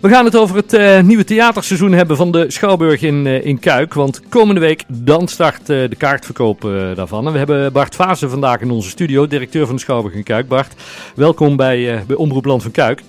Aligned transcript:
We 0.00 0.08
gaan 0.08 0.24
het 0.24 0.36
over 0.36 0.56
het 0.56 0.72
uh, 0.72 1.00
nieuwe 1.00 1.24
theaterseizoen 1.24 1.92
hebben 1.92 2.16
van 2.16 2.32
de 2.32 2.50
Schouwburg 2.50 3.02
in, 3.02 3.26
uh, 3.26 3.44
in 3.44 3.58
Kuik. 3.58 3.94
Want 3.94 4.20
komende 4.28 4.60
week 4.60 4.84
dan 4.88 5.28
start 5.28 5.60
uh, 5.60 5.66
de 5.66 5.96
kaartverkoop 5.96 6.60
daarvan. 6.94 7.26
En 7.26 7.32
we 7.32 7.38
hebben 7.38 7.72
Bart 7.72 7.94
Vazen 7.94 8.30
vandaag 8.30 8.60
in 8.60 8.70
onze 8.70 8.88
studio, 8.88 9.26
directeur 9.26 9.66
van 9.66 9.74
de 9.74 9.80
Schouwburg 9.80 10.14
in 10.14 10.22
Kuik. 10.22 10.48
Bart, 10.48 10.74
welkom 11.14 11.56
bij, 11.56 12.04
bij 12.06 12.16
Omroep 12.16 12.44
Land 12.44 12.62
van 12.62 12.70
Kuik. 12.70 13.02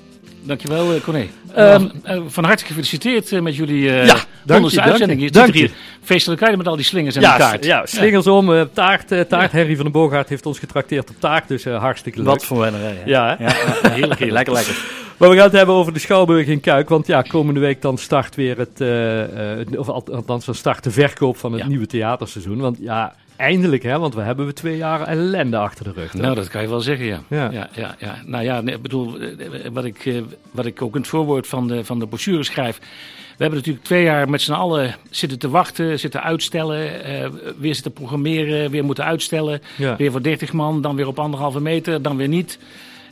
Dankjewel, 0.43 0.99
Corné. 0.99 1.27
Um, 1.57 1.91
van 2.27 2.43
harte 2.43 2.65
gefeliciteerd 2.65 3.41
met 3.41 3.55
jullie 3.55 3.83
uh, 3.83 4.05
ja, 4.05 4.15
honderdste 4.45 4.81
uitzending. 4.81 5.21
Je 5.21 5.51
hier 5.51 5.71
feestelijk 6.03 6.57
met 6.57 6.67
al 6.67 6.75
die 6.75 6.85
slingers 6.85 7.15
en 7.15 7.21
ja, 7.21 7.31
de 7.31 7.39
kaart. 7.39 7.65
Ja, 7.65 7.85
slingers 7.85 8.25
ja. 8.25 8.31
om, 8.31 8.69
taart. 8.73 9.07
Taart. 9.29 9.51
Harry 9.51 9.75
van 9.75 9.83
den 9.83 9.93
Boogaard 9.93 10.29
heeft 10.29 10.45
ons 10.45 10.59
getrakteerd 10.59 11.09
op 11.09 11.15
taart, 11.19 11.47
dus 11.47 11.65
hartstikke 11.65 12.19
leuk. 12.19 12.27
Wat 12.27 12.45
voor 12.45 12.59
wennerij. 12.59 13.01
Ja, 13.05 13.35
ja, 13.39 13.53
heerlijk, 13.89 14.19
heerlijk. 14.19 14.19
lekker, 14.39 14.53
lekker. 14.53 14.75
Maar 15.21 15.29
we 15.29 15.35
gaan 15.35 15.45
het 15.45 15.55
hebben 15.55 15.75
over 15.75 15.93
de 15.93 15.99
Schouwburg 15.99 16.47
in 16.47 16.59
Kuik. 16.59 16.89
Want 16.89 17.07
ja, 17.07 17.21
komende 17.21 17.59
week 17.59 17.81
dan 17.81 17.97
start 17.97 18.35
weer 18.35 18.57
het, 18.57 18.81
uh, 18.81 19.79
of 19.79 19.89
althans 19.89 20.45
dan 20.45 20.55
start 20.55 20.83
de 20.83 20.91
verkoop 20.91 21.37
van 21.37 21.51
het 21.51 21.61
ja. 21.61 21.67
nieuwe 21.67 21.85
theaterseizoen. 21.85 22.59
Want 22.59 22.77
ja, 22.79 23.15
eindelijk 23.35 23.83
hè, 23.83 23.99
want 23.99 24.15
we 24.15 24.21
hebben 24.21 24.45
we 24.45 24.53
twee 24.53 24.77
jaar 24.77 25.01
ellende 25.01 25.57
achter 25.57 25.83
de 25.83 25.91
rug. 25.91 26.13
Nou, 26.13 26.35
dat 26.35 26.47
kan 26.47 26.61
je 26.61 26.67
wel 26.67 26.81
zeggen, 26.81 27.05
ja. 27.05 27.21
Ja, 27.27 27.51
ja, 27.51 27.69
ja. 27.73 27.95
ja. 27.99 28.15
Nou 28.25 28.43
ja, 28.43 28.61
ik 28.65 28.81
bedoel, 28.81 29.17
wat 29.71 29.85
ik, 29.85 30.23
wat 30.51 30.65
ik 30.65 30.81
ook 30.81 30.93
in 30.95 31.01
het 31.01 31.09
voorwoord 31.09 31.47
van 31.47 31.67
de, 31.67 31.85
van 31.85 31.99
de 31.99 32.07
brochure 32.07 32.43
schrijf. 32.43 32.79
We 33.37 33.47
hebben 33.47 33.57
natuurlijk 33.57 33.85
twee 33.85 34.03
jaar 34.03 34.29
met 34.29 34.41
z'n 34.41 34.51
allen 34.51 34.95
zitten 35.09 35.39
te 35.39 35.49
wachten, 35.49 35.99
zitten 35.99 36.23
uitstellen, 36.23 37.09
uh, 37.09 37.27
weer 37.57 37.73
zitten 37.73 37.93
programmeren, 37.93 38.71
weer 38.71 38.83
moeten 38.83 39.05
uitstellen. 39.05 39.61
Ja. 39.77 39.95
Weer 39.95 40.11
voor 40.11 40.23
30 40.23 40.53
man, 40.53 40.81
dan 40.81 40.95
weer 40.95 41.07
op 41.07 41.19
anderhalve 41.19 41.61
meter, 41.61 42.01
dan 42.01 42.17
weer 42.17 42.27
niet. 42.27 42.59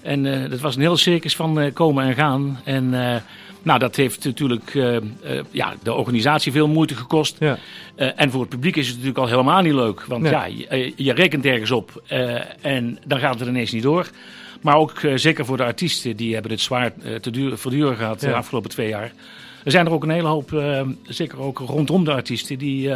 En 0.01 0.25
uh, 0.25 0.49
dat 0.49 0.59
was 0.59 0.75
een 0.75 0.81
heel 0.81 0.97
circus 0.97 1.35
van 1.35 1.59
uh, 1.59 1.73
komen 1.73 2.05
en 2.05 2.13
gaan. 2.13 2.59
En 2.63 2.89
nou, 3.63 3.79
dat 3.79 3.95
heeft 3.95 4.25
natuurlijk 4.25 4.73
ja, 5.51 5.73
de 5.83 5.93
organisatie 5.93 6.51
veel 6.51 6.67
moeite 6.67 6.95
gekost. 6.95 7.35
Ja. 7.39 7.57
en 7.95 8.31
voor 8.31 8.41
het 8.41 8.49
publiek 8.49 8.75
is 8.75 8.85
het 8.87 8.95
natuurlijk 8.95 9.23
al 9.23 9.27
helemaal 9.27 9.61
niet 9.61 9.73
leuk. 9.73 10.05
Want 10.05 10.25
ja, 10.25 10.45
ja 10.45 10.75
je, 10.75 10.93
je, 10.95 11.13
rekent 11.13 11.45
ergens 11.45 11.71
op 11.71 12.03
en 12.61 12.99
dan 13.05 13.19
gaat 13.19 13.39
het 13.39 13.47
ineens 13.47 13.71
niet 13.71 13.83
door. 13.83 14.09
Maar 14.61 14.75
ook 14.75 15.01
zeker 15.15 15.45
voor 15.45 15.57
de 15.57 15.63
artiesten, 15.63 16.15
die 16.15 16.33
hebben 16.33 16.51
het 16.51 16.61
zwaar 16.61 16.93
te 17.21 17.31
duur, 17.31 17.57
verduren 17.57 17.97
gehad 17.97 18.19
de 18.19 18.33
afgelopen 18.33 18.69
twee 18.69 18.87
jaar. 18.87 19.11
Er 19.63 19.71
zijn 19.71 19.85
er 19.85 19.91
ook 19.91 20.03
een 20.03 20.09
hele 20.09 20.27
hoop, 20.27 20.63
zeker 21.03 21.39
ook 21.39 21.59
rondom 21.59 22.03
de 22.03 22.13
artiesten, 22.13 22.57
die, 22.57 22.91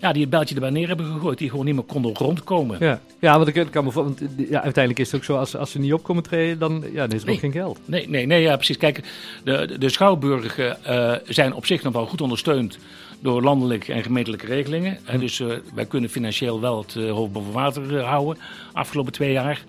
ja, 0.00 0.12
die 0.12 0.20
het 0.20 0.30
bijltje 0.30 0.54
erbij 0.54 0.70
neer 0.70 0.88
hebben 0.88 1.06
gegooid. 1.06 1.38
Die 1.38 1.50
gewoon 1.50 1.64
niet 1.64 1.74
meer 1.74 1.84
konden 1.84 2.14
rondkomen. 2.14 2.76
Ja, 2.80 3.00
ja 3.18 3.36
want 3.36 3.56
ik 3.56 3.66
kan 3.70 3.84
me 3.84 3.90
want, 3.90 4.20
ja, 4.36 4.62
uiteindelijk 4.62 4.98
is 4.98 5.06
het 5.06 5.16
ook 5.16 5.24
zo, 5.24 5.36
als, 5.36 5.56
als 5.56 5.70
ze 5.70 5.78
niet 5.78 5.92
op 5.92 6.02
komen 6.02 6.22
treden, 6.22 6.58
dan, 6.58 6.84
ja, 6.92 7.06
dan 7.06 7.16
is 7.16 7.20
er 7.20 7.26
nee. 7.26 7.34
ook 7.34 7.40
geen 7.40 7.52
geld. 7.52 7.78
Nee, 7.84 8.08
nee, 8.08 8.26
nee 8.26 8.42
ja, 8.42 8.56
precies. 8.56 8.76
Kijk, 8.76 9.02
de, 9.44 9.76
de 9.78 9.88
schouwburgen 9.88 10.76
uh, 10.88 11.14
zijn 11.24 11.54
op 11.54 11.66
zich 11.66 11.82
nog 11.82 11.92
wel 11.92 12.06
goed 12.06 12.20
ondersteund 12.20 12.78
door 13.20 13.42
landelijke 13.42 13.92
en 13.92 14.02
gemeentelijke 14.02 14.46
regelingen. 14.46 14.98
Hm. 15.04 15.18
Dus 15.18 15.42
wij 15.74 15.86
kunnen 15.86 16.10
financieel 16.10 16.60
wel 16.60 16.78
het 16.78 16.94
hoofd 16.94 17.32
boven 17.32 17.52
water 17.52 18.00
houden, 18.00 18.38
afgelopen 18.72 19.12
twee 19.12 19.32
jaar. 19.32 19.64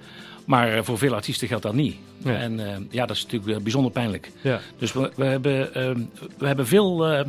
Maar 0.50 0.84
voor 0.84 0.98
veel 0.98 1.14
artiesten 1.14 1.48
geldt 1.48 1.64
dat 1.64 1.74
niet. 1.74 1.96
Ja. 2.24 2.34
En 2.36 2.60
uh, 2.60 2.66
ja, 2.90 3.06
dat 3.06 3.16
is 3.16 3.24
natuurlijk 3.24 3.64
bijzonder 3.64 3.92
pijnlijk. 3.92 4.32
Ja. 4.42 4.60
Dus 4.78 4.94
we, 4.94 5.12
we 5.16 5.26
hebben, 5.26 5.70
uh, 5.78 6.06
we 6.38 6.48
hebben 6.48 6.68
veel, 6.68 7.14
uh, 7.14 7.22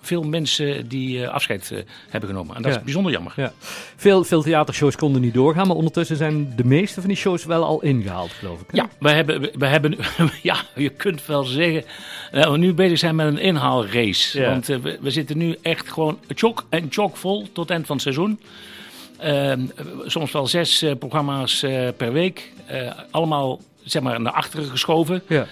veel 0.00 0.22
mensen 0.22 0.88
die 0.88 1.28
afscheid 1.28 1.84
hebben 2.08 2.30
genomen. 2.30 2.56
En 2.56 2.62
dat 2.62 2.72
ja. 2.72 2.78
is 2.78 2.84
bijzonder 2.84 3.12
jammer. 3.12 3.32
Ja. 3.36 3.52
Veel, 3.96 4.24
veel 4.24 4.42
theatershows 4.42 4.96
konden 4.96 5.20
niet 5.20 5.34
doorgaan, 5.34 5.66
maar 5.66 5.76
ondertussen 5.76 6.16
zijn 6.16 6.52
de 6.56 6.64
meeste 6.64 7.00
van 7.00 7.08
die 7.08 7.18
shows 7.18 7.44
wel 7.44 7.64
al 7.64 7.82
ingehaald, 7.82 8.30
geloof 8.30 8.60
ik. 8.60 8.66
Hè? 8.70 8.76
Ja, 8.76 8.88
we 8.98 9.10
hebben, 9.10 9.40
we 9.58 9.66
hebben 9.66 9.96
ja, 10.42 10.56
je 10.74 10.90
kunt 10.90 11.26
wel 11.26 11.44
zeggen, 11.44 11.84
dat 12.32 12.50
we 12.50 12.58
nu 12.58 12.74
bezig 12.74 12.98
zijn 12.98 13.14
met 13.14 13.26
een 13.26 13.38
inhaalrace. 13.38 14.46
Want 14.46 14.66
we, 14.66 14.98
we 15.00 15.10
zitten 15.10 15.38
nu 15.38 15.56
echt 15.62 15.90
gewoon 15.90 16.18
chok 16.28 16.66
en 16.68 16.86
chok 16.90 17.16
vol 17.16 17.42
tot 17.42 17.56
het 17.56 17.70
eind 17.70 17.86
van 17.86 17.96
het 17.96 18.04
seizoen. 18.04 18.38
Uh, 19.24 19.52
soms 20.04 20.32
wel 20.32 20.46
zes 20.46 20.82
uh, 20.82 20.92
programma's 20.98 21.62
uh, 21.62 21.88
per 21.96 22.12
week. 22.12 22.52
allemaal 23.10 23.60
zeg 23.84 24.02
maar 24.02 24.20
naar 24.20 24.32
achteren 24.32 24.66
geschoven. 24.66 25.22
Ja. 25.28 25.46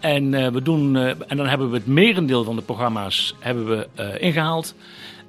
en, 0.00 0.52
we 0.52 0.62
doen, 0.62 0.96
en 1.28 1.36
dan 1.36 1.46
hebben 1.46 1.70
we 1.70 1.76
het 1.76 1.86
merendeel 1.86 2.44
van 2.44 2.56
de 2.56 2.62
programma's 2.62 3.34
hebben 3.38 3.68
we, 3.68 4.18
ingehaald. 4.18 4.74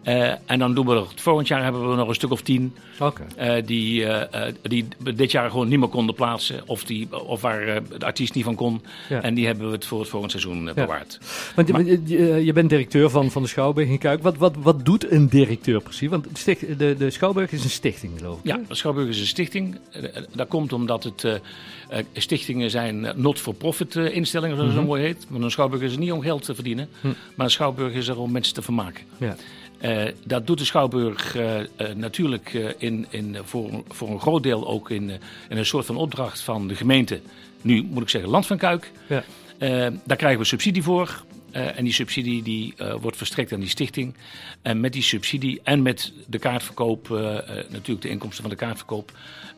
Uh, 0.07 0.31
en 0.45 0.59
dan 0.59 0.73
doen 0.73 0.85
we 0.85 0.95
er, 0.95 1.05
volgend 1.15 1.47
jaar 1.47 1.63
hebben 1.63 1.89
we 1.89 1.95
nog 1.95 2.07
een 2.07 2.15
stuk 2.15 2.31
of 2.31 2.41
tien. 2.41 2.75
Okay. 2.99 3.57
Uh, 3.57 3.65
die, 3.65 4.01
uh, 4.01 4.21
die 4.61 4.87
dit 5.13 5.31
jaar 5.31 5.49
gewoon 5.49 5.67
niet 5.67 5.79
meer 5.79 5.87
konden 5.87 6.15
plaatsen. 6.15 6.61
Of, 6.65 6.83
die, 6.83 7.25
of 7.27 7.41
waar 7.41 7.81
de 7.97 8.05
artiest 8.05 8.33
niet 8.33 8.43
van 8.43 8.55
kon. 8.55 8.81
Ja. 9.09 9.21
En 9.21 9.33
die 9.33 9.45
hebben 9.45 9.67
we 9.67 9.71
het 9.71 9.85
voor 9.85 9.99
het 9.99 10.09
volgend 10.09 10.31
seizoen 10.31 10.71
bewaard. 10.75 11.17
Ja. 11.21 11.27
Want 11.55 11.71
maar, 11.71 11.83
je, 11.83 12.45
je, 12.45 12.53
bent 12.53 12.69
directeur 12.69 13.09
van, 13.09 13.31
van 13.31 13.41
de 13.41 13.47
Schouwburg 13.47 13.87
in 13.87 13.97
Kuik. 13.97 14.21
Wat, 14.21 14.37
wat, 14.37 14.55
wat 14.57 14.85
doet 14.85 15.11
een 15.11 15.27
directeur 15.27 15.81
precies? 15.81 16.09
Want 16.09 16.23
de, 16.23 16.29
sticht, 16.33 16.79
de, 16.79 16.95
de 16.97 17.09
Schouwburg 17.09 17.51
is 17.51 17.63
een 17.63 17.69
stichting, 17.69 18.13
geloof 18.17 18.37
ik. 18.37 18.45
Ja, 18.45 18.59
de 18.67 18.75
Schouwburg 18.75 19.07
is 19.07 19.19
een 19.19 19.25
stichting. 19.25 19.77
dat 20.33 20.47
komt 20.47 20.73
omdat 20.73 21.03
het 21.03 21.41
stichtingen 22.13 22.69
zijn 22.69 23.07
not-for-profit 23.15 23.95
instellingen, 23.95 24.55
zoals 24.55 24.71
mm 24.71 24.77
-hmm. 24.77 24.89
het 24.89 24.99
zo 24.99 25.01
mooi 25.01 25.01
heet. 25.01 25.25
Want 25.29 25.43
een 25.43 25.51
Schouwburg 25.51 25.81
is 25.81 25.93
er 25.93 25.99
niet 25.99 26.11
om 26.11 26.21
geld 26.21 26.43
te 26.43 26.55
verdienen. 26.55 26.89
Hm. 27.01 27.07
Maar 27.07 27.45
een 27.45 27.51
Schouwburg 27.51 27.93
is 27.93 28.07
er 28.07 28.19
om 28.19 28.31
mensen 28.31 28.53
te 28.53 28.61
vermaken. 28.61 29.03
Ja. 29.17 29.35
Uh, 29.81 30.03
dat 30.25 30.47
doet 30.47 30.57
de 30.57 30.65
Schouwburg 30.65 31.35
uh, 31.35 31.59
uh, 31.59 31.65
natuurlijk 31.95 32.53
in, 32.77 33.05
in, 33.09 33.37
voor, 33.43 33.83
voor 33.87 34.09
een 34.09 34.19
groot 34.19 34.43
deel 34.43 34.67
ook 34.67 34.89
in, 34.89 35.09
in 35.49 35.57
een 35.57 35.65
soort 35.65 35.85
van 35.85 35.95
opdracht 35.95 36.41
van 36.41 36.67
de 36.67 36.75
gemeente. 36.75 37.19
Nu 37.61 37.83
moet 37.83 38.03
ik 38.03 38.09
zeggen 38.09 38.29
Land 38.29 38.45
van 38.45 38.57
Kuik. 38.57 38.91
Ja. 39.07 39.23
daar 40.03 40.17
krijgen 40.17 40.39
we 40.39 40.45
subsidie 40.45 40.83
voor. 40.83 41.23
en 41.51 41.83
die 41.83 41.93
subsidie 41.93 42.43
die, 42.43 42.73
wordt 43.01 43.17
verstrekt 43.17 43.53
aan 43.53 43.59
die 43.59 43.69
stichting. 43.69 44.15
En 44.61 44.79
met 44.79 44.93
die 44.93 45.01
subsidie 45.01 45.61
en 45.63 45.81
met 45.81 46.13
de 46.27 46.39
kaartverkoop, 46.39 47.09
natuurlijk 47.69 48.01
de 48.01 48.09
inkomsten 48.09 48.41
van 48.41 48.49
de 48.49 48.57
kaartverkoop... 48.57 49.11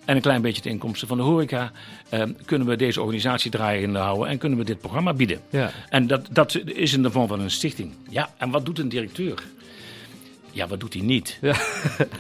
en 0.05 0.16
een 0.16 0.22
klein 0.22 0.41
beetje 0.41 0.61
de 0.61 0.69
inkomsten 0.69 1.07
van 1.07 1.17
de 1.17 1.23
horeca... 1.23 1.72
kunnen 2.45 2.67
we 2.67 2.75
deze 2.75 3.01
organisatie 3.01 3.51
draaien 3.51 3.95
houden 3.95 4.28
en 4.28 4.38
kunnen 4.38 4.57
we 4.57 4.66
dit 4.66 4.79
programma 4.79 5.13
bieden. 5.13 5.39
Ja. 5.49 5.72
En 5.89 6.07
dat, 6.07 6.28
dat 6.31 6.61
is 6.66 6.94
in 6.94 7.03
de 7.03 7.11
vorm 7.11 7.28
van 7.28 7.39
een 7.39 7.51
stichting. 7.51 7.94
Ja, 8.09 8.29
en 8.38 8.49
wat 8.49 8.66
doet 8.66 8.79
een 8.79 8.89
directeur? 8.89 9.44
Ja, 10.57 10.68
wat 10.68 10.79
doet 10.79 10.94
hij 10.94 11.01
niet? 11.01 11.38
Ja, 11.41 11.56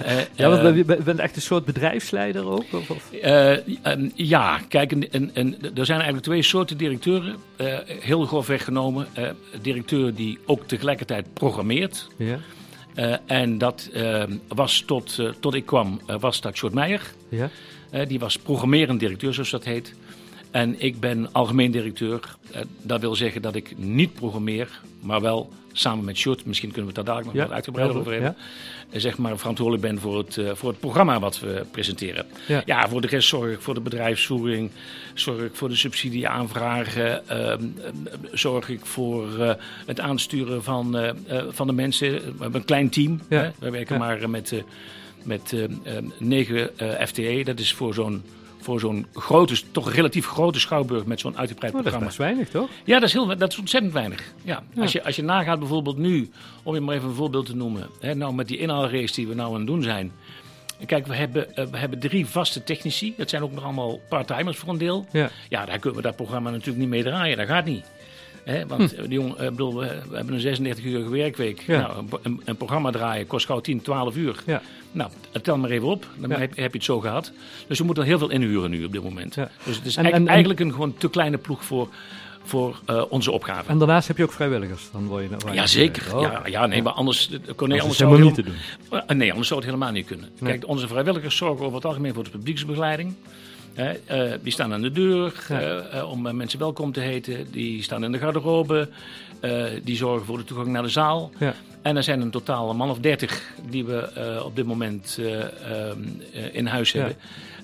uh, 0.01 0.19
ja 0.35 0.49
want 0.49 0.75
je 0.75 0.85
bent 0.85 1.19
echt 1.19 1.35
een 1.35 1.41
soort 1.41 1.65
bedrijfsleider 1.65 2.45
ook? 2.45 2.65
Of, 2.73 2.89
of? 2.89 3.09
Uh, 3.23 3.51
um, 3.83 4.11
ja, 4.15 4.59
kijk, 4.67 4.91
en, 4.91 5.11
en, 5.11 5.31
en, 5.33 5.55
er 5.75 5.85
zijn 5.85 5.97
eigenlijk 5.97 6.23
twee 6.23 6.41
soorten 6.41 6.77
directeuren. 6.77 7.35
Uh, 7.57 7.77
heel 7.99 8.25
grof 8.25 8.47
weggenomen. 8.47 9.07
directeur 9.61 10.15
die 10.15 10.39
ook 10.45 10.67
tegelijkertijd 10.67 11.33
programmeert. 11.33 12.07
Ja. 12.17 12.39
en 13.25 13.57
dat 13.57 13.89
was 14.47 14.83
tot, 14.85 15.19
tot 15.39 15.53
ik 15.53 15.65
kwam, 15.65 16.01
was 16.19 16.41
dat 16.41 16.57
Short 16.57 16.73
Meijer. 16.73 17.01
Ja. 17.29 17.49
die 18.07 18.19
was 18.19 18.37
programmerend 18.37 18.99
directeur, 18.99 19.33
zoals 19.33 19.49
dat 19.49 19.63
heet. 19.63 19.93
En 20.57 20.81
ik 20.81 20.99
ben 20.99 21.29
algemeen 21.31 21.71
directeur. 21.71 22.35
dat 22.81 23.01
wil 23.01 23.15
zeggen 23.15 23.41
dat 23.41 23.55
ik 23.55 23.77
niet 23.77 24.13
programmeer, 24.13 24.81
maar 25.01 25.21
wel 25.21 25.49
samen 25.71 26.05
met 26.05 26.17
Sjoerd, 26.17 26.45
misschien 26.45 26.71
kunnen 26.71 26.91
we 26.91 26.97
het 26.97 27.05
daar 27.05 27.15
dadelijk 27.15 27.33
nog 27.33 27.43
ja, 27.43 27.47
wat 27.47 27.55
uitgebreider 27.55 27.97
over 27.97 28.11
hebben, 28.11 28.35
ja. 28.91 28.99
zeg 28.99 29.17
maar 29.17 29.37
verantwoordelijk 29.37 29.87
ben 29.87 29.99
voor 29.99 30.17
het, 30.17 30.35
uh, 30.35 30.51
voor 30.53 30.69
het 30.69 30.79
programma 30.79 31.19
wat 31.19 31.39
we 31.39 31.65
presenteren. 31.71 32.25
Ja. 32.47 32.61
ja. 32.65 32.89
voor 32.89 33.01
de 33.01 33.07
rest 33.07 33.27
zorg 33.27 33.51
ik 33.51 33.61
voor 33.61 33.73
de 33.73 33.81
bedrijfsvoering, 33.81 34.71
zorg 35.13 35.41
ik 35.41 35.55
voor 35.55 35.69
de 35.69 35.75
subsidieaanvragen, 35.75 37.23
uh, 37.31 37.53
zorg 38.31 38.69
ik 38.69 38.85
voor 38.85 39.27
uh, 39.39 39.51
het 39.85 39.99
aansturen 39.99 40.63
van, 40.63 41.13
van 41.49 41.67
de 41.67 41.73
mensen. 41.73 42.11
We 42.11 42.33
hebben 42.39 42.59
een 42.59 42.65
klein 42.65 42.89
team, 42.89 43.21
hè? 43.29 43.49
we 43.59 43.69
werken 43.69 43.99
maar 43.99 44.29
met, 44.29 44.63
met 45.23 45.55
negen 46.17 46.69
FTE, 47.07 47.41
dat 47.43 47.59
is 47.59 47.73
voor 47.73 47.93
zo'n 47.93 48.23
voor 48.67 48.79
zo'n 48.79 49.05
grote, 49.13 49.71
toch 49.71 49.91
relatief 49.91 50.27
grote 50.27 50.59
schouwburg 50.59 51.05
met 51.05 51.19
zo'n 51.19 51.37
uitgebreid 51.37 51.73
oh, 51.73 51.79
programma. 51.79 52.05
Dat 52.05 52.13
is 52.13 52.19
weinig, 52.19 52.49
toch? 52.49 52.69
Ja, 52.83 52.99
dat 52.99 53.07
is, 53.07 53.13
heel, 53.13 53.37
dat 53.37 53.51
is 53.51 53.57
ontzettend 53.57 53.93
weinig. 53.93 54.33
Ja. 54.43 54.63
ja. 54.73 54.81
Als, 54.81 54.91
je, 54.91 55.03
als 55.03 55.15
je 55.15 55.23
nagaat 55.23 55.59
bijvoorbeeld 55.59 55.97
nu, 55.97 56.29
om 56.63 56.73
je 56.73 56.81
maar 56.81 56.95
even 56.95 57.09
een 57.09 57.15
voorbeeld 57.15 57.45
te 57.45 57.55
noemen, 57.55 57.87
hè, 57.99 58.15
nou 58.15 58.33
met 58.33 58.47
die 58.47 58.57
inhaalrace 58.57 59.13
die 59.13 59.27
we 59.27 59.33
nou 59.33 59.53
aan 59.53 59.57
het 59.57 59.67
doen 59.67 59.83
zijn. 59.83 60.11
Kijk, 60.85 61.07
we 61.07 61.15
hebben, 61.15 61.47
uh, 61.55 61.65
we 61.65 61.77
hebben 61.77 61.99
drie 61.99 62.25
vaste 62.25 62.63
technici. 62.63 63.13
Dat 63.17 63.29
zijn 63.29 63.43
ook 63.43 63.51
nog 63.51 63.63
allemaal 63.63 63.99
part-timers 64.09 64.57
voor 64.57 64.69
een 64.69 64.77
deel. 64.77 65.05
Ja. 65.11 65.29
ja, 65.49 65.65
daar 65.65 65.79
kunnen 65.79 66.01
we 66.01 66.07
dat 66.07 66.15
programma 66.15 66.49
natuurlijk 66.49 66.77
niet 66.77 66.89
mee 66.89 67.03
draaien. 67.03 67.37
Dat 67.37 67.47
gaat 67.47 67.65
niet. 67.65 67.85
Want 68.67 68.95
hm. 68.95 69.01
die 69.01 69.13
jong, 69.19 69.41
uh, 69.41 69.47
bedoel, 69.49 69.79
we, 69.79 69.85
hebben 70.11 70.33
een 70.33 70.39
36 70.39 70.83
uurige 70.83 71.09
werkweek. 71.09 71.61
Ja. 71.61 71.79
Nou, 71.79 72.05
een, 72.21 72.41
een, 72.45 72.57
programma 72.57 72.91
draaien 72.91 73.27
kost 73.27 73.45
gauw 73.45 73.59
10, 73.59 73.81
12 73.81 74.15
uur. 74.15 74.43
Ja. 74.45 74.61
Nou, 74.91 75.11
tel 75.41 75.57
maar 75.57 75.69
even 75.69 75.87
op. 75.87 76.05
Dan 76.17 76.29
ja. 76.29 76.37
heb, 76.37 76.55
heb, 76.55 76.71
je 76.71 76.77
het 76.77 76.83
zo 76.83 76.99
gehad. 76.99 77.31
Dus 77.67 77.79
we 77.79 77.85
moeten 77.85 78.03
heel 78.03 78.17
veel 78.17 78.29
inhuren 78.29 78.69
nu 78.69 78.85
op 78.85 78.91
dit 78.91 79.03
moment. 79.03 79.35
Ja. 79.35 79.49
Dus 79.63 79.75
het 79.75 79.85
is 79.85 79.95
en, 79.95 80.11
en, 80.11 80.27
eigenlijk 80.27 80.59
een 80.59 80.71
gewoon 80.71 80.93
te 80.97 81.09
kleine 81.09 81.37
ploeg 81.37 81.65
voor, 81.65 81.89
voor 82.43 82.79
uh, 82.89 83.03
onze 83.09 83.31
opgave. 83.31 83.69
En 83.69 83.77
daarnaast 83.77 84.07
heb 84.07 84.17
je 84.17 84.23
ook 84.23 84.31
vrijwilligers. 84.31 84.89
Dan 84.91 85.07
word 85.07 85.23
je, 85.29 85.53
ja, 85.53 85.67
zeker. 85.67 86.15
Oh. 86.15 86.21
Ja, 86.21 86.41
ja, 86.45 86.65
nee, 86.65 86.81
maar 86.81 86.93
anders, 86.93 87.29
kon 87.55 87.69
nee, 87.69 87.81
anders 87.81 87.97
zou 87.97 88.11
het 88.11 88.19
helemaal 88.19 88.35
niet 88.35 88.35
te 88.35 88.43
doen. 88.89 89.01
Uh, 89.09 89.17
nee, 89.17 89.29
anders 89.29 89.47
zou 89.47 89.59
het 89.59 89.69
helemaal 89.69 89.91
niet 89.91 90.05
kunnen. 90.05 90.29
Nee. 90.39 90.51
Kijk, 90.51 90.67
onze 90.67 90.87
vrijwilligers 90.87 91.37
zorgen 91.37 91.65
over 91.65 91.75
het 91.75 91.85
algemeen 91.85 92.13
voor 92.13 92.23
de 92.23 92.29
publieksbegeleiding. 92.29 93.15
Die 94.41 94.51
staan 94.51 94.73
aan 94.73 94.81
de 94.81 94.91
deur 94.91 95.33
om 96.09 96.35
mensen 96.35 96.59
welkom 96.59 96.91
te 96.91 96.99
heten. 96.99 97.51
Die 97.51 97.83
staan 97.83 98.03
in 98.03 98.11
de 98.11 98.17
garderobe. 98.17 98.89
die 99.83 99.95
zorgen 99.95 100.25
voor 100.25 100.37
de 100.37 100.43
toegang 100.43 100.69
naar 100.69 100.83
de 100.83 100.89
zaal. 100.89 101.31
Ja. 101.37 101.53
En 101.81 101.97
er 101.97 102.03
zijn 102.03 102.21
een 102.21 102.31
totaal 102.31 102.73
man 102.73 102.89
of 102.89 102.99
dertig 102.99 103.41
die 103.69 103.85
we 103.85 104.41
op 104.45 104.55
dit 104.55 104.65
moment 104.65 105.19
ehm, 105.21 105.99
in 106.51 106.65
huis 106.65 106.91
hebben. 106.91 107.15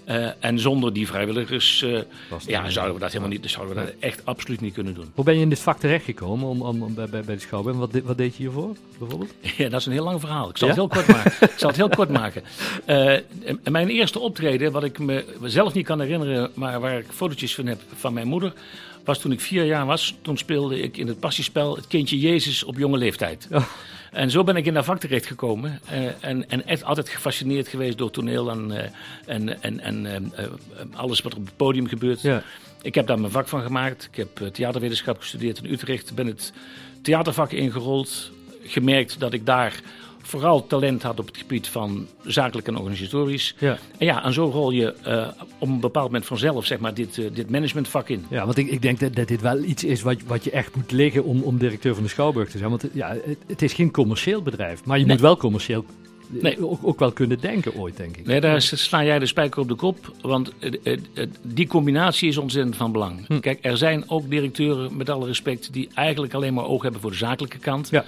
Uh, 0.09 0.27
en 0.39 0.59
zonder 0.59 0.93
die 0.93 1.07
vrijwilligers 1.07 1.81
uh, 1.81 1.99
ja, 2.47 2.69
zouden 2.69 2.93
we 2.93 2.99
dat 2.99 3.11
helemaal 3.11 3.37
niet, 3.37 3.51
zouden 3.51 3.75
we 3.75 3.81
dat 3.81 3.93
echt 3.99 4.25
absoluut 4.25 4.61
niet 4.61 4.73
kunnen 4.73 4.93
doen. 4.93 5.11
Hoe 5.13 5.23
ben 5.23 5.35
je 5.35 5.41
in 5.41 5.49
dit 5.49 5.59
vak 5.59 5.79
terechtgekomen 5.79 6.47
om, 6.47 6.61
om, 6.61 6.93
bij, 6.93 7.07
bij, 7.09 7.21
bij 7.21 7.35
de 7.35 7.41
Schouwburg? 7.41 7.77
Wat, 7.77 7.91
wat 8.03 8.17
deed 8.17 8.35
je 8.35 8.43
hiervoor 8.43 8.75
bijvoorbeeld? 8.97 9.33
Ja, 9.57 9.69
dat 9.69 9.79
is 9.79 9.85
een 9.85 9.91
heel 9.91 10.03
lang 10.03 10.19
verhaal. 10.19 10.49
Ik 10.49 10.57
zal 10.57 10.67
het 10.67 10.77
heel 10.77 10.87
kort 10.87 11.07
maken. 11.07 11.31
ik 11.39 11.53
zal 11.57 11.67
het 11.67 11.77
heel 11.77 11.89
kort 11.89 12.09
maken. 12.09 12.43
Uh, 12.87 13.17
mijn 13.63 13.89
eerste 13.89 14.19
optreden, 14.19 14.71
wat 14.71 14.83
ik 14.83 14.99
me 14.99 15.25
zelf 15.43 15.73
niet 15.73 15.85
kan 15.85 15.99
herinneren, 15.99 16.51
maar 16.53 16.79
waar 16.79 16.97
ik 16.97 17.05
fotootjes 17.09 17.55
van 17.55 17.65
heb 17.65 17.81
van 17.95 18.13
mijn 18.13 18.27
moeder, 18.27 18.53
was 19.03 19.19
toen 19.19 19.31
ik 19.31 19.39
vier 19.39 19.65
jaar 19.65 19.85
was. 19.85 20.15
Toen 20.21 20.37
speelde 20.37 20.79
ik 20.79 20.97
in 20.97 21.07
het 21.07 21.19
passiespel 21.19 21.75
Het 21.75 21.87
Kindje 21.87 22.19
Jezus 22.19 22.63
op 22.63 22.77
jonge 22.77 22.97
leeftijd. 22.97 23.47
Oh. 23.51 23.63
En 24.11 24.31
zo 24.31 24.43
ben 24.43 24.55
ik 24.55 24.65
in 24.65 24.73
dat 24.73 24.85
vak 24.85 24.99
terecht 24.99 25.25
gekomen. 25.25 25.79
Uh, 25.91 26.05
en, 26.19 26.49
en 26.49 26.65
echt 26.67 26.83
altijd 26.83 27.09
gefascineerd 27.09 27.67
geweest 27.67 27.97
door 27.97 28.11
toneel 28.11 28.49
en, 28.49 28.71
uh, 28.71 28.77
en, 29.25 29.61
en, 29.61 29.79
en 29.79 30.05
uh, 30.05 30.45
alles 30.93 31.21
wat 31.21 31.31
er 31.31 31.37
op 31.37 31.45
het 31.45 31.55
podium 31.55 31.87
gebeurt. 31.87 32.21
Ja. 32.21 32.43
Ik 32.81 32.95
heb 32.95 33.07
daar 33.07 33.19
mijn 33.19 33.31
vak 33.31 33.47
van 33.47 33.61
gemaakt. 33.61 34.09
Ik 34.11 34.15
heb 34.15 34.53
theaterwetenschap 34.53 35.19
gestudeerd 35.19 35.57
in 35.63 35.71
Utrecht. 35.71 36.15
Ben 36.15 36.27
het 36.27 36.53
theatervak 37.01 37.51
ingerold. 37.51 38.31
Gemerkt 38.63 39.19
dat 39.19 39.33
ik 39.33 39.45
daar 39.45 39.81
vooral 40.25 40.67
talent 40.67 41.03
had 41.03 41.19
op 41.19 41.25
het 41.25 41.37
gebied 41.37 41.67
van 41.67 42.07
zakelijk 42.23 42.67
en 42.67 42.77
organisatorisch. 42.77 43.55
Ja. 43.59 43.77
En 43.97 44.05
ja, 44.05 44.23
en 44.23 44.33
zo 44.33 44.45
rol 44.45 44.71
je 44.71 44.93
uh, 45.07 45.27
op 45.57 45.67
een 45.67 45.79
bepaald 45.79 46.05
moment 46.05 46.25
vanzelf 46.25 46.65
zeg 46.65 46.79
maar, 46.79 46.93
dit, 46.93 47.17
uh, 47.17 47.29
dit 47.33 47.49
managementvak 47.49 48.09
in. 48.09 48.25
Ja, 48.29 48.45
want 48.45 48.57
ik, 48.57 48.67
ik 48.67 48.81
denk 48.81 48.99
dat, 48.99 49.15
dat 49.15 49.27
dit 49.27 49.41
wel 49.41 49.63
iets 49.63 49.83
is 49.83 50.01
wat, 50.01 50.21
wat 50.27 50.43
je 50.43 50.51
echt 50.51 50.75
moet 50.75 50.91
liggen 50.91 51.23
om, 51.23 51.41
om 51.41 51.57
directeur 51.57 51.93
van 51.93 52.03
de 52.03 52.09
Schouwburg 52.09 52.49
te 52.49 52.57
zijn. 52.57 52.69
Want 52.69 52.85
ja, 52.93 53.15
het, 53.25 53.37
het 53.47 53.61
is 53.61 53.73
geen 53.73 53.91
commercieel 53.91 54.41
bedrijf, 54.41 54.85
maar 54.85 54.99
je 54.99 55.05
moet 55.05 55.21
wel 55.21 55.37
commercieel 55.37 55.85
Nee. 56.41 56.69
Ook, 56.69 56.79
ook, 56.81 56.99
wel 56.99 57.11
kunnen 57.11 57.39
denken 57.39 57.75
ooit, 57.75 57.97
denk 57.97 58.17
ik. 58.17 58.25
Nee, 58.25 58.41
daar 58.41 58.61
sla 58.61 59.03
jij 59.03 59.19
de 59.19 59.25
spijker 59.25 59.61
op 59.61 59.67
de 59.67 59.75
kop. 59.75 60.11
Want 60.21 60.51
die 61.41 61.67
combinatie 61.67 62.27
is 62.27 62.37
ontzettend 62.37 62.75
van 62.75 62.91
belang. 62.91 63.27
Hm. 63.27 63.39
Kijk, 63.39 63.59
er 63.61 63.77
zijn 63.77 64.09
ook 64.09 64.29
directeuren, 64.29 64.97
met 64.97 65.09
alle 65.09 65.25
respect, 65.25 65.73
die 65.73 65.89
eigenlijk 65.93 66.33
alleen 66.33 66.53
maar 66.53 66.65
oog 66.65 66.81
hebben 66.81 67.01
voor 67.01 67.11
de 67.11 67.17
zakelijke 67.17 67.57
kant. 67.57 67.89
Ja. 67.89 68.05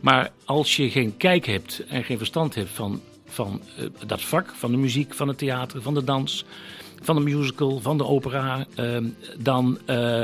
Maar 0.00 0.30
als 0.44 0.76
je 0.76 0.90
geen 0.90 1.16
kijk 1.16 1.46
hebt 1.46 1.84
en 1.88 2.04
geen 2.04 2.18
verstand 2.18 2.54
hebt 2.54 2.70
van, 2.70 3.00
van 3.26 3.60
uh, 3.78 3.86
dat 4.06 4.22
vak, 4.22 4.52
van 4.54 4.70
de 4.70 4.76
muziek, 4.76 5.14
van 5.14 5.28
het 5.28 5.38
theater, 5.38 5.82
van 5.82 5.94
de 5.94 6.04
dans, 6.04 6.44
van 7.02 7.16
de 7.16 7.22
musical, 7.22 7.80
van 7.80 7.98
de 7.98 8.04
opera, 8.04 8.66
uh, 8.80 8.96
dan. 9.38 9.78
Uh, 9.86 10.22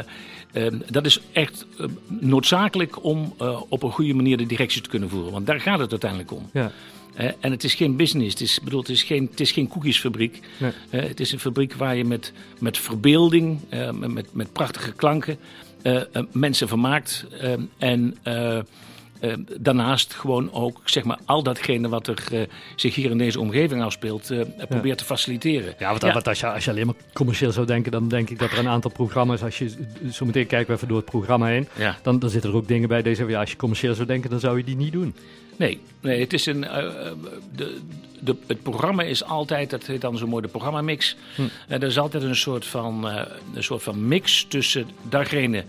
dat 0.90 1.06
is 1.06 1.20
echt 1.32 1.66
noodzakelijk 2.06 3.04
om 3.04 3.34
op 3.68 3.82
een 3.82 3.90
goede 3.90 4.14
manier 4.14 4.36
de 4.36 4.46
directie 4.46 4.80
te 4.82 4.88
kunnen 4.88 5.08
voeren. 5.08 5.32
Want 5.32 5.46
daar 5.46 5.60
gaat 5.60 5.78
het 5.78 5.90
uiteindelijk 5.90 6.32
om. 6.32 6.50
Ja. 6.52 6.72
en 7.14 7.50
het 7.50 7.64
is 7.64 7.74
geen 7.74 7.96
business, 7.96 8.32
het 8.32 8.40
is, 8.40 8.60
bedoel, 8.60 8.80
het 8.80 8.88
is, 8.88 9.02
geen, 9.02 9.28
het 9.30 9.40
is 9.40 9.52
geen 9.52 9.68
koekjesfabriek. 9.68 10.40
Nee. 10.56 10.72
het 10.90 11.20
is 11.20 11.32
een 11.32 11.38
fabriek 11.38 11.74
waar 11.74 11.96
je 11.96 12.04
met, 12.04 12.32
met 12.58 12.78
verbeelding, 12.78 13.60
met, 13.92 14.34
met 14.34 14.52
prachtige 14.52 14.92
klanken, 14.92 15.38
mensen 16.32 16.68
vermaakt. 16.68 17.26
en 17.78 18.16
uh, 19.22 19.34
daarnaast 19.60 20.14
gewoon 20.14 20.52
ook 20.52 20.80
zeg 20.84 21.04
maar, 21.04 21.18
al 21.24 21.42
datgene 21.42 21.88
wat 21.88 22.06
er 22.06 22.24
uh, 22.32 22.40
zich 22.76 22.94
hier 22.94 23.10
in 23.10 23.18
deze 23.18 23.40
omgeving 23.40 23.82
afspeelt, 23.82 24.30
uh, 24.30 24.40
probeert 24.68 24.98
te 24.98 25.04
faciliteren. 25.04 25.74
Ja, 25.78 25.88
want, 25.88 26.02
ja. 26.02 26.12
als, 26.12 26.40
je, 26.40 26.52
als 26.52 26.64
je 26.64 26.70
alleen 26.70 26.86
maar 26.86 26.94
commercieel 27.12 27.52
zou 27.52 27.66
denken, 27.66 27.92
dan 27.92 28.08
denk 28.08 28.30
ik 28.30 28.38
dat 28.38 28.50
er 28.50 28.58
een 28.58 28.68
aantal 28.68 28.90
programma's, 28.90 29.42
als 29.42 29.58
je 29.58 29.70
zo 30.12 30.24
meteen 30.24 30.46
kijkt 30.46 30.68
we 30.68 30.74
even 30.74 30.88
door 30.88 30.96
het 30.96 31.06
programma 31.06 31.46
heen, 31.46 31.68
ja. 31.76 31.98
dan, 32.02 32.18
dan 32.18 32.30
zitten 32.30 32.50
er 32.50 32.56
ook 32.56 32.68
dingen 32.68 32.88
bij 32.88 33.02
deze. 33.02 33.26
Ja, 33.26 33.40
als 33.40 33.50
je 33.50 33.56
commercieel 33.56 33.94
zou 33.94 34.06
denken, 34.06 34.30
dan 34.30 34.40
zou 34.40 34.56
je 34.56 34.64
die 34.64 34.76
niet 34.76 34.92
doen. 34.92 35.14
Nee, 35.56 35.80
nee 36.00 36.20
het, 36.20 36.32
is 36.32 36.46
een, 36.46 36.60
de, 36.60 37.78
de, 38.20 38.36
het 38.46 38.62
programma 38.62 39.02
is 39.02 39.24
altijd, 39.24 39.70
dat 39.70 39.86
heet 39.86 40.00
dan 40.00 40.18
zo 40.18 40.26
mooi 40.26 40.42
de 40.42 40.48
programmamix. 40.48 41.16
Hm. 41.34 41.42
er 41.68 41.82
is 41.82 41.98
altijd 41.98 42.22
een 42.22 42.36
soort 42.36 42.66
van, 42.66 43.04
een 43.54 43.64
soort 43.64 43.82
van 43.82 44.08
mix 44.08 44.46
tussen 44.48 44.86
datgene 45.08 45.64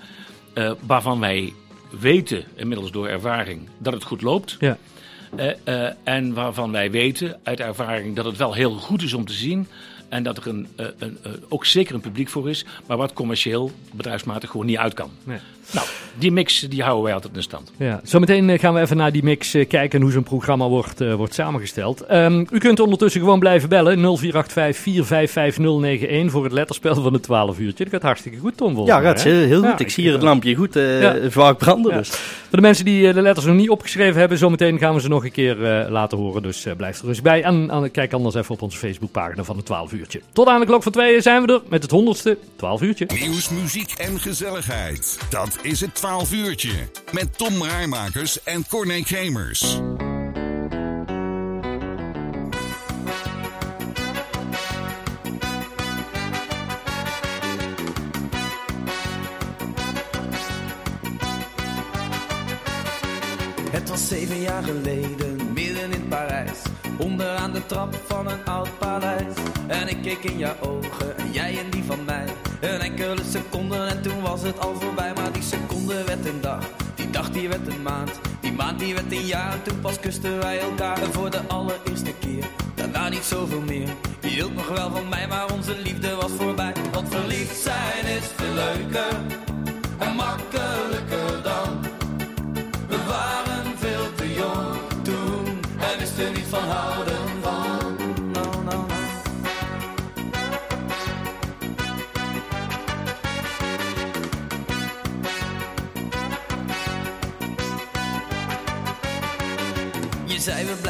waarvan 0.86 1.20
wij 1.20 1.54
weten, 2.00 2.44
inmiddels 2.56 2.92
door 2.92 3.08
ervaring, 3.08 3.62
dat 3.78 3.94
het 3.94 4.04
goed 4.04 4.22
loopt. 4.22 4.58
Ja. 4.60 4.78
Uh, 5.38 5.46
uh, 5.66 5.90
en 6.04 6.34
waarvan 6.34 6.72
wij 6.72 6.92
weten 6.92 7.40
uit 7.44 7.60
ervaring 7.60 8.16
dat 8.16 8.26
het 8.26 8.38
wel 8.38 8.54
heel 8.54 8.72
goed 8.72 9.02
is 9.02 9.14
om 9.14 9.26
te 9.26 9.34
zien. 9.34 9.68
En 10.14 10.24
dat 10.24 10.38
er 10.38 10.48
een, 10.48 10.68
uh, 10.80 10.86
een, 10.98 11.18
ook 11.50 11.66
zeker 11.66 11.96
een 11.96 12.02
publiek 12.02 12.30
voor 12.30 12.50
is, 12.50 12.66
maar 12.88 12.98
wat 12.98 13.14
commercieel, 13.14 13.72
bedrijfsmatig 13.92 14.50
gewoon 14.50 14.66
niet 14.66 14.78
uit 14.78 14.94
kan. 14.94 15.10
Nee. 15.24 15.38
Nou, 15.72 15.88
die 16.18 16.32
mix 16.32 16.60
die 16.60 16.82
houden 16.82 17.04
wij 17.04 17.14
altijd 17.14 17.36
in 17.36 17.44
stand. 17.44 17.72
Ja, 17.78 18.02
zometeen 18.04 18.50
eh, 18.50 18.60
gaan 18.60 18.74
we 18.74 18.80
even 18.80 18.98
naar 18.98 19.12
die 19.12 19.24
mix 19.24 19.56
kijken 19.68 20.02
hoe 20.02 20.12
zo'n 20.12 20.24
programma 20.24 20.68
wordt, 20.68 21.02
uh, 21.02 21.14
wordt 21.14 21.34
samengesteld. 21.34 22.12
Um, 22.12 22.48
u 22.52 22.58
kunt 22.58 22.80
ondertussen 22.80 23.22
gewoon 23.22 23.40
blijven 23.40 23.70
bellen. 23.70 24.18
0485 24.18 26.32
voor 26.32 26.44
het 26.44 26.54
letterspel 26.54 26.96
van 26.96 27.14
het 27.14 27.24
12 27.24 27.60
uurtje. 27.60 27.84
Dat 27.84 27.94
gaat 27.94 28.02
hartstikke 28.02 28.38
goed, 28.38 28.58
Tom. 28.58 28.86
Ja, 28.86 29.00
gaat 29.00 29.24
heel, 29.24 29.46
heel 29.46 29.64
goed. 29.64 29.80
ik 29.80 29.90
zie 29.90 30.04
hier 30.04 30.14
het 30.14 30.22
lampje 30.22 30.56
goed 30.56 30.74
ja. 30.74 31.30
vaak 31.30 31.58
branden. 31.58 31.98
Dus. 31.98 32.10
Voor 32.10 32.58
de 32.58 32.62
mensen 32.62 32.86
die 32.86 33.14
de 33.14 33.22
letters 33.22 33.46
nog 33.46 33.56
niet 33.56 33.70
opgeschreven 33.70 34.20
hebben, 34.20 34.38
zometeen 34.38 34.78
gaan 34.78 34.94
we 34.94 35.02
ze 35.02 35.08
nog 35.08 35.24
een 35.24 35.32
keer 35.32 35.56
laten 35.90 36.18
horen. 36.18 36.42
Dus 36.42 36.68
blijf 36.78 37.00
er 37.00 37.08
dus 37.08 37.22
bij. 37.22 37.44
En, 37.44 37.70
en, 37.70 37.92
kijk 37.92 38.14
anders 38.14 38.36
even 38.36 38.54
op 38.54 38.62
onze 38.62 38.78
Facebookpagina 38.78 39.44
van 39.44 39.56
het 39.56 39.66
12 39.66 39.92
uurtje. 40.04 40.22
Tot 40.34 40.48
aan 40.48 40.60
de 40.60 40.66
klok 40.66 40.84
van 40.84 40.92
2 40.92 41.22
zijn 41.22 41.46
we 41.46 41.54
er 41.54 41.62
met 41.68 41.82
het 41.82 41.92
100ste 41.92 42.56
12 42.56 42.82
uurtje. 42.82 43.06
Nieuws, 43.20 43.50
muziek 43.50 43.92
en 43.92 44.20
gezelligheid. 44.20 45.18
Dat 45.30 45.58
is 45.62 45.82
het 45.82 45.96
12 45.96 46.34
uurtje. 46.34 46.72
Met 47.12 47.38
Tom 47.38 47.64
Rijmakers 47.64 48.44
en 48.44 48.66
Corné 48.70 49.02
Kremers. 49.02 49.80
Het 63.72 63.90
was 63.90 64.08
zeven 64.08 64.42
jaar 64.42 64.64
geleden, 64.64 65.54
midden 65.54 65.92
in 65.92 66.08
Parijs. 66.08 66.62
Onderaan 66.98 67.52
de 67.52 67.66
trap 67.66 67.96
van 68.08 68.28
een 68.28 68.46
oud 68.46 68.78
paleis. 68.78 69.53
En 69.68 69.88
ik 69.88 70.02
keek 70.02 70.24
in 70.24 70.38
jouw 70.38 70.56
ogen, 70.60 71.18
en 71.18 71.32
jij 71.32 71.54
in 71.54 71.70
die 71.70 71.84
van 71.84 72.06
mij. 72.06 72.26
Een 72.60 72.80
enkele 72.80 73.24
seconde 73.30 73.78
en 73.78 74.02
toen 74.02 74.22
was 74.22 74.42
het 74.42 74.60
al 74.60 74.76
voorbij. 74.80 75.14
Maar 75.14 75.32
die 75.32 75.44
seconde 75.44 76.04
werd 76.04 76.26
een 76.26 76.42
dag, 76.42 76.70
die 76.96 77.10
dag 77.10 77.30
die 77.30 77.50
werd 77.50 77.68
een 77.68 77.82
maand. 77.82 78.12
Die 78.42 78.54
maand 78.54 78.80
die 78.80 78.94
werd 78.94 79.12
een 79.12 79.26
jaar 79.26 79.52
en 79.54 79.64
toen 79.64 79.80
pas 79.80 80.00
kusten 80.00 80.40
wij 80.40 80.60
elkaar. 80.60 80.98
Voor 81.12 81.30
de 81.30 81.42
allereerste 81.48 82.14
keer, 82.20 82.46
daarna 82.76 83.10
niet 83.10 83.24
zoveel 83.24 83.62
meer. 83.62 83.90
Je 84.22 84.28
hield 84.28 84.56
nog 84.56 84.68
wel 84.68 84.92
van 84.92 85.10
mij, 85.10 85.28
maar 85.28 85.54
onze 85.54 85.76
liefde 85.84 86.16
was 86.16 86.32
voorbij. 86.38 86.74
Want 86.92 87.14
verliefd 87.14 87.62
zijn 87.62 88.06
is 88.06 88.28
veel 88.36 88.54
leuker 88.54 89.18
en 89.98 90.16
makkelijker 90.16 90.83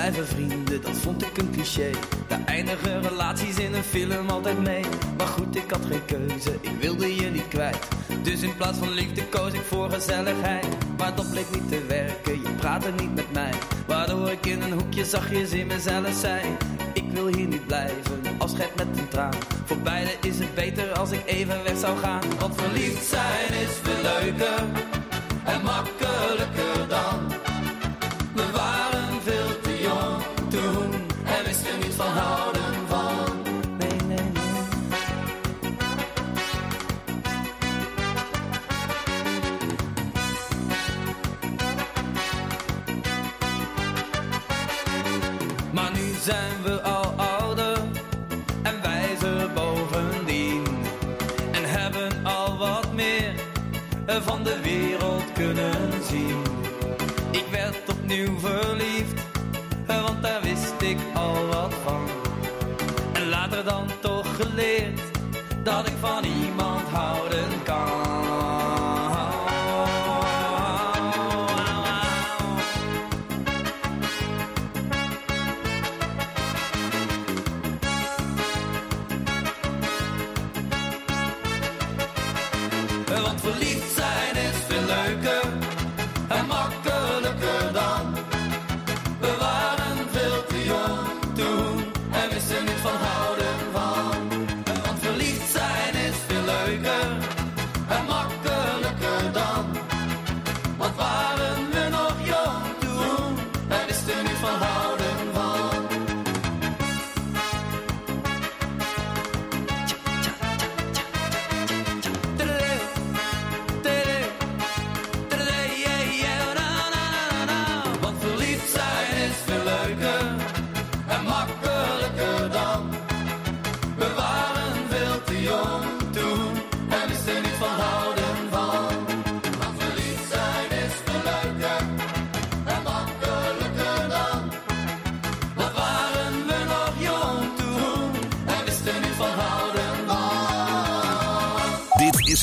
blijven 0.09 0.27
vrienden, 0.27 0.81
dat 0.81 0.97
vond 0.97 1.21
ik 1.21 1.37
een 1.37 1.51
cliché. 1.51 1.89
Daar 2.27 2.41
eindigen 2.45 3.01
relaties 3.01 3.57
in 3.57 3.73
een 3.73 3.83
film 3.83 4.29
altijd 4.29 4.63
mee. 4.63 4.83
Maar 5.17 5.27
goed, 5.27 5.55
ik 5.55 5.71
had 5.71 5.85
geen 5.85 6.05
keuze, 6.05 6.57
ik 6.61 6.71
wilde 6.79 7.15
je 7.15 7.29
niet 7.29 7.47
kwijt. 7.47 7.87
Dus 8.21 8.41
in 8.41 8.55
plaats 8.55 8.77
van 8.77 8.89
liefde 8.89 9.25
koos 9.25 9.53
ik 9.53 9.61
voor 9.61 9.89
gezelligheid. 9.91 10.65
Maar 10.97 11.15
dat 11.15 11.31
bleek 11.31 11.45
niet 11.51 11.69
te 11.69 11.85
werken, 11.87 12.41
je 12.41 12.49
praatte 12.57 12.91
niet 12.91 13.15
met 13.15 13.31
mij. 13.31 13.51
Waardoor 13.87 14.31
ik 14.31 14.45
in 14.45 14.61
een 14.61 14.71
hoekje 14.71 15.05
zachtjes 15.05 15.51
in 15.51 15.67
mezelf 15.67 16.13
zei: 16.13 16.41
Ik 16.93 17.05
wil 17.11 17.27
hier 17.27 17.47
niet 17.47 17.67
blijven, 17.67 18.21
afscheid 18.37 18.75
met 18.75 18.87
een 18.97 19.07
traan. 19.07 19.35
Voor 19.65 19.79
beiden 19.79 20.13
is 20.21 20.39
het 20.39 20.55
beter 20.55 20.91
als 20.93 21.11
ik 21.11 21.21
even 21.25 21.63
weg 21.63 21.77
zou 21.77 21.97
gaan. 21.97 22.21
Want 22.39 22.61
verliefd 22.61 23.05
zijn 23.05 23.53
is 23.65 23.73
veel 23.83 24.01
leuker 24.01 24.63
en 25.43 25.61
makkelijker 25.63 26.02
van 54.07 54.43
de 54.43 54.59
wereld 54.61 55.31
kunnen 55.33 56.03
zien. 56.09 56.41
Ik 57.31 57.45
werd 57.51 57.89
opnieuw 57.89 58.39
verliefd, 58.39 59.21
want 59.85 60.21
daar 60.21 60.41
wist 60.41 60.81
ik 60.81 60.97
al 61.13 61.47
wat 61.47 61.73
van. 61.83 62.07
En 63.13 63.29
later 63.29 63.63
dan 63.63 63.87
toch 63.99 64.35
geleerd 64.35 65.01
dat 65.63 65.87
ik 65.87 65.93
van 65.99 66.23
iemand 66.23 66.87
houden 66.89 67.63
kan. 67.63 68.12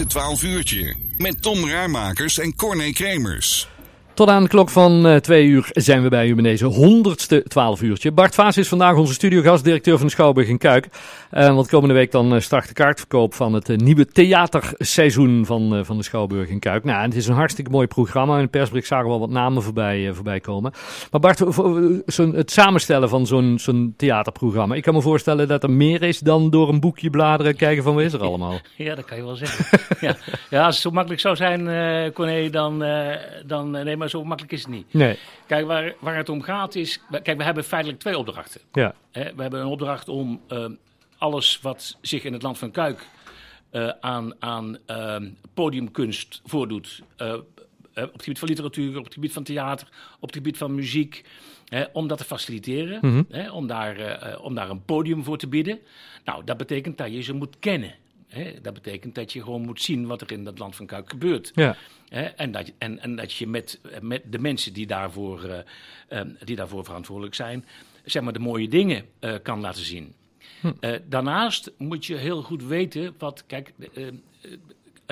Het 0.00 0.09
12 0.09 0.42
uurtje. 0.42 0.97
Met 1.16 1.42
Tom 1.42 1.69
Raarmakers 1.69 2.38
en 2.38 2.54
Corné 2.57 2.92
Kremers. 2.92 3.69
Tot 4.20 4.28
aan 4.28 4.42
de 4.42 4.48
klok 4.48 4.70
van 4.70 5.06
eh, 5.06 5.16
twee 5.16 5.46
uur 5.46 5.68
zijn 5.72 6.02
we 6.02 6.08
bij 6.08 6.28
u 6.28 6.34
met 6.34 6.44
deze 6.44 6.66
honderdste 6.66 7.42
twaalf 7.48 7.82
uurtje. 7.82 8.12
Bart 8.12 8.34
Vaas 8.34 8.56
is 8.56 8.68
vandaag 8.68 8.96
onze 8.96 9.12
studiogast, 9.12 9.64
directeur 9.64 9.96
van 9.96 10.06
de 10.06 10.12
Schouwburg 10.12 10.48
in 10.48 10.58
Kuik. 10.58 10.88
Eh, 11.30 11.54
want 11.54 11.68
komende 11.68 11.94
week 11.94 12.12
dan 12.12 12.34
eh, 12.34 12.40
start 12.40 12.68
de 12.68 12.74
kaartverkoop 12.74 13.34
van 13.34 13.52
het 13.52 13.68
nieuwe 13.76 14.06
theaterseizoen 14.06 15.46
van, 15.46 15.84
van 15.84 15.96
de 15.96 16.02
Schouwburg 16.02 16.48
in 16.48 16.58
Kuik. 16.58 16.84
Nou, 16.84 17.02
het 17.02 17.14
is 17.14 17.26
een 17.26 17.34
hartstikke 17.34 17.70
mooi 17.70 17.86
programma. 17.86 18.36
In 18.36 18.42
de 18.42 18.48
persbericht 18.48 18.86
zagen 18.86 19.06
we 19.06 19.12
al 19.12 19.20
wat 19.20 19.30
namen 19.30 19.62
voorbij, 19.62 20.10
voorbij 20.12 20.40
komen. 20.40 20.72
Maar 21.10 21.20
Bart, 21.20 21.38
het 22.34 22.50
samenstellen 22.50 23.08
van 23.08 23.26
zo'n 23.26 23.58
zo'n 23.58 23.94
theaterprogramma. 23.96 24.74
Ik 24.74 24.82
kan 24.82 24.94
me 24.94 25.00
voorstellen 25.02 25.48
dat 25.48 25.62
er 25.62 25.70
meer 25.70 26.02
is 26.02 26.18
dan 26.18 26.50
door 26.50 26.68
een 26.68 26.80
boekje 26.80 27.10
bladeren 27.10 27.52
en 27.52 27.58
kijken 27.58 27.82
van 27.82 27.94
wat 27.94 28.04
is 28.04 28.12
er 28.12 28.22
allemaal. 28.22 28.58
Ja, 28.76 28.94
dat 28.94 29.04
kan 29.04 29.16
je 29.16 29.24
wel 29.24 29.36
zeggen. 29.36 29.80
ja. 30.00 30.16
ja, 30.50 30.64
als 30.64 30.74
het 30.74 30.82
zo 30.82 30.90
makkelijk 30.90 31.20
zou 31.20 31.36
zijn, 31.36 32.12
Corné, 32.12 32.50
dan, 32.50 32.84
dan... 33.46 33.76
eh, 33.76 33.84
Nee, 33.84 33.98
maar 33.98 34.09
zo 34.10 34.24
makkelijk 34.24 34.52
is 34.52 34.60
het 34.62 34.70
niet. 34.70 34.92
Nee, 34.92 35.18
Kijk, 35.46 35.66
waar, 35.66 35.94
waar 36.00 36.16
het 36.16 36.28
om 36.28 36.42
gaat 36.42 36.74
is... 36.74 37.00
Kijk, 37.22 37.36
we 37.38 37.44
hebben 37.44 37.64
feitelijk 37.64 38.00
twee 38.00 38.18
opdrachten. 38.18 38.60
ja. 38.72 38.94
Hè, 39.10 39.34
we 39.34 39.42
hebben 39.42 39.60
een 39.60 39.66
opdracht 39.66 40.08
om 40.08 40.40
eh, 40.48 40.64
alles 41.18 41.60
wat 41.60 41.96
zich 42.00 42.24
in 42.24 42.32
het 42.32 42.42
land 42.42 42.58
van 42.58 42.70
Kuik 42.70 43.06
eh, 43.70 43.88
aan, 44.00 44.32
aan 44.38 44.78
eh, 44.86 45.16
podiumkunst 45.54 46.40
voordoet. 46.44 47.02
eh, 47.16 47.28
eh, 47.94 48.04
op 48.04 48.12
het 48.12 48.22
gebied 48.22 48.38
van 48.38 48.48
literatuur, 48.48 48.98
op 48.98 49.04
het 49.04 49.14
gebied 49.14 49.32
van 49.32 49.42
theater, 49.42 49.88
op 50.20 50.26
het 50.28 50.36
gebied 50.36 50.56
van 50.56 50.74
muziek. 50.74 51.24
Om 51.92 52.06
dat 52.08 52.18
te 52.18 52.24
faciliteren, 52.24 53.26
hè, 53.30 53.50
om, 53.50 53.66
daar, 53.66 53.96
om 54.40 54.54
daar 54.54 54.70
een 54.70 54.84
podium 54.84 55.24
voor 55.24 55.38
te 55.38 55.48
bieden. 55.48 55.78
Nou, 56.24 56.44
dat 56.44 56.56
betekent 56.56 56.98
dat 56.98 57.12
je 57.12 57.20
ze 57.22 57.32
moet 57.32 57.56
kennen. 57.58 57.94
Hè. 58.30 58.60
Dat 58.62 58.75
betekent 58.75 59.14
dat 59.14 59.32
je 59.32 59.42
gewoon 59.42 59.60
moet 59.62 59.82
zien 59.82 60.06
wat 60.06 60.20
er 60.20 60.32
in 60.32 60.46
het 60.46 60.58
land 60.58 60.76
van 60.76 60.87
Kuik 60.87 61.10
gebeurt. 61.10 61.52
Ja. 61.54 61.76
Hè, 62.08 62.22
en, 62.22 62.50
dat, 62.52 62.66
je- 62.66 62.72
en, 62.78 62.99
en 62.99 63.16
dat 63.16 63.32
je 63.32 63.46
met, 63.46 63.80
met 64.00 64.22
de 64.32 64.38
mensen 64.38 64.72
die 64.72 64.87
daarvoor, 64.87 65.44
eh, 65.44 66.20
eh, 66.20 66.26
die 66.44 66.56
daarvoor 66.56 66.84
verantwoordelijk 66.84 67.34
zijn, 67.34 67.64
zeg 68.04 68.22
maar 68.22 68.32
de 68.32 68.38
mooie 68.38 68.68
dingen 68.68 69.04
eh, 69.18 69.34
kan 69.42 69.60
laten 69.60 69.84
zien. 69.84 70.14
Eh, 70.80 70.94
daarnaast 71.08 71.72
moet 71.78 72.06
je 72.06 72.16
heel 72.16 72.42
goed 72.42 72.64
weten 72.64 73.14
wat, 73.18 73.44
kijk, 73.46 73.72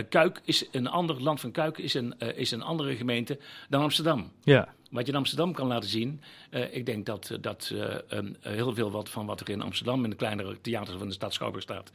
Kuik 0.08 0.40
is 0.44 0.64
een 0.72 0.86
ander 0.86 1.22
land 1.22 1.40
van 1.40 1.50
Kuik 1.50 1.78
is 1.78 1.94
een, 1.94 2.18
is 2.18 2.50
een 2.50 2.62
andere 2.62 2.96
gemeente 2.96 3.38
dan 3.68 3.82
Amsterdam. 3.82 4.32
Ja. 4.42 4.74
Wat 4.88 5.06
je 5.06 5.12
in 5.12 5.18
Amsterdam 5.18 5.52
kan 5.52 5.66
laten 5.66 5.88
zien, 5.88 6.20
eh, 6.50 6.74
ik 6.76 6.86
denk 6.86 7.06
dat, 7.06 7.30
eh, 7.30 7.38
dat 7.40 7.72
eh, 7.74 7.94
een- 8.08 8.36
heel 8.40 8.74
veel 8.74 8.90
wat 8.90 9.08
van 9.08 9.26
wat 9.26 9.40
er 9.40 9.48
in 9.50 9.62
Amsterdam 9.62 10.04
in 10.04 10.10
de 10.10 10.16
kleinere 10.16 10.60
theaters 10.60 10.96
van 10.98 11.06
de 11.06 11.12
stad 11.14 11.32
Schouwburg 11.34 11.62
staat, 11.62 11.90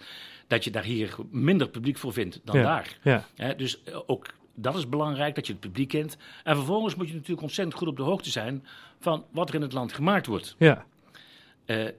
dat 0.48 0.64
je 0.64 0.72
daar 0.72 0.84
hier 0.84 1.16
minder 1.30 1.70
publiek 1.70 1.98
voor 1.98 2.14
vindt 2.14 2.40
dan 2.44 2.58
Ja. 2.58 2.64
daar. 2.64 2.98
Ja. 3.36 3.54
Dus 3.54 3.80
ook 4.06 4.26
dat 4.56 4.76
is 4.76 4.90
belangrijk, 4.90 5.36
dat 5.36 5.48
je 5.48 5.52
het 5.54 5.62
publiek 5.62 5.90
kent. 5.90 6.18
En 6.44 6.56
vervolgens 6.56 6.96
moet 6.96 7.08
je 7.08 7.14
natuurlijk 7.14 7.42
ontzettend 7.42 7.78
goed 7.78 7.88
op 7.88 7.98
de 7.98 8.04
hoogte 8.04 8.30
zijn 8.30 8.66
van 9.00 9.26
wat 9.32 9.50
er 9.50 9.56
in 9.56 9.62
het 9.62 9.74
land 9.74 9.94
gemaakt 9.94 10.26
wordt. 10.26 10.56
Ja. 10.58 10.86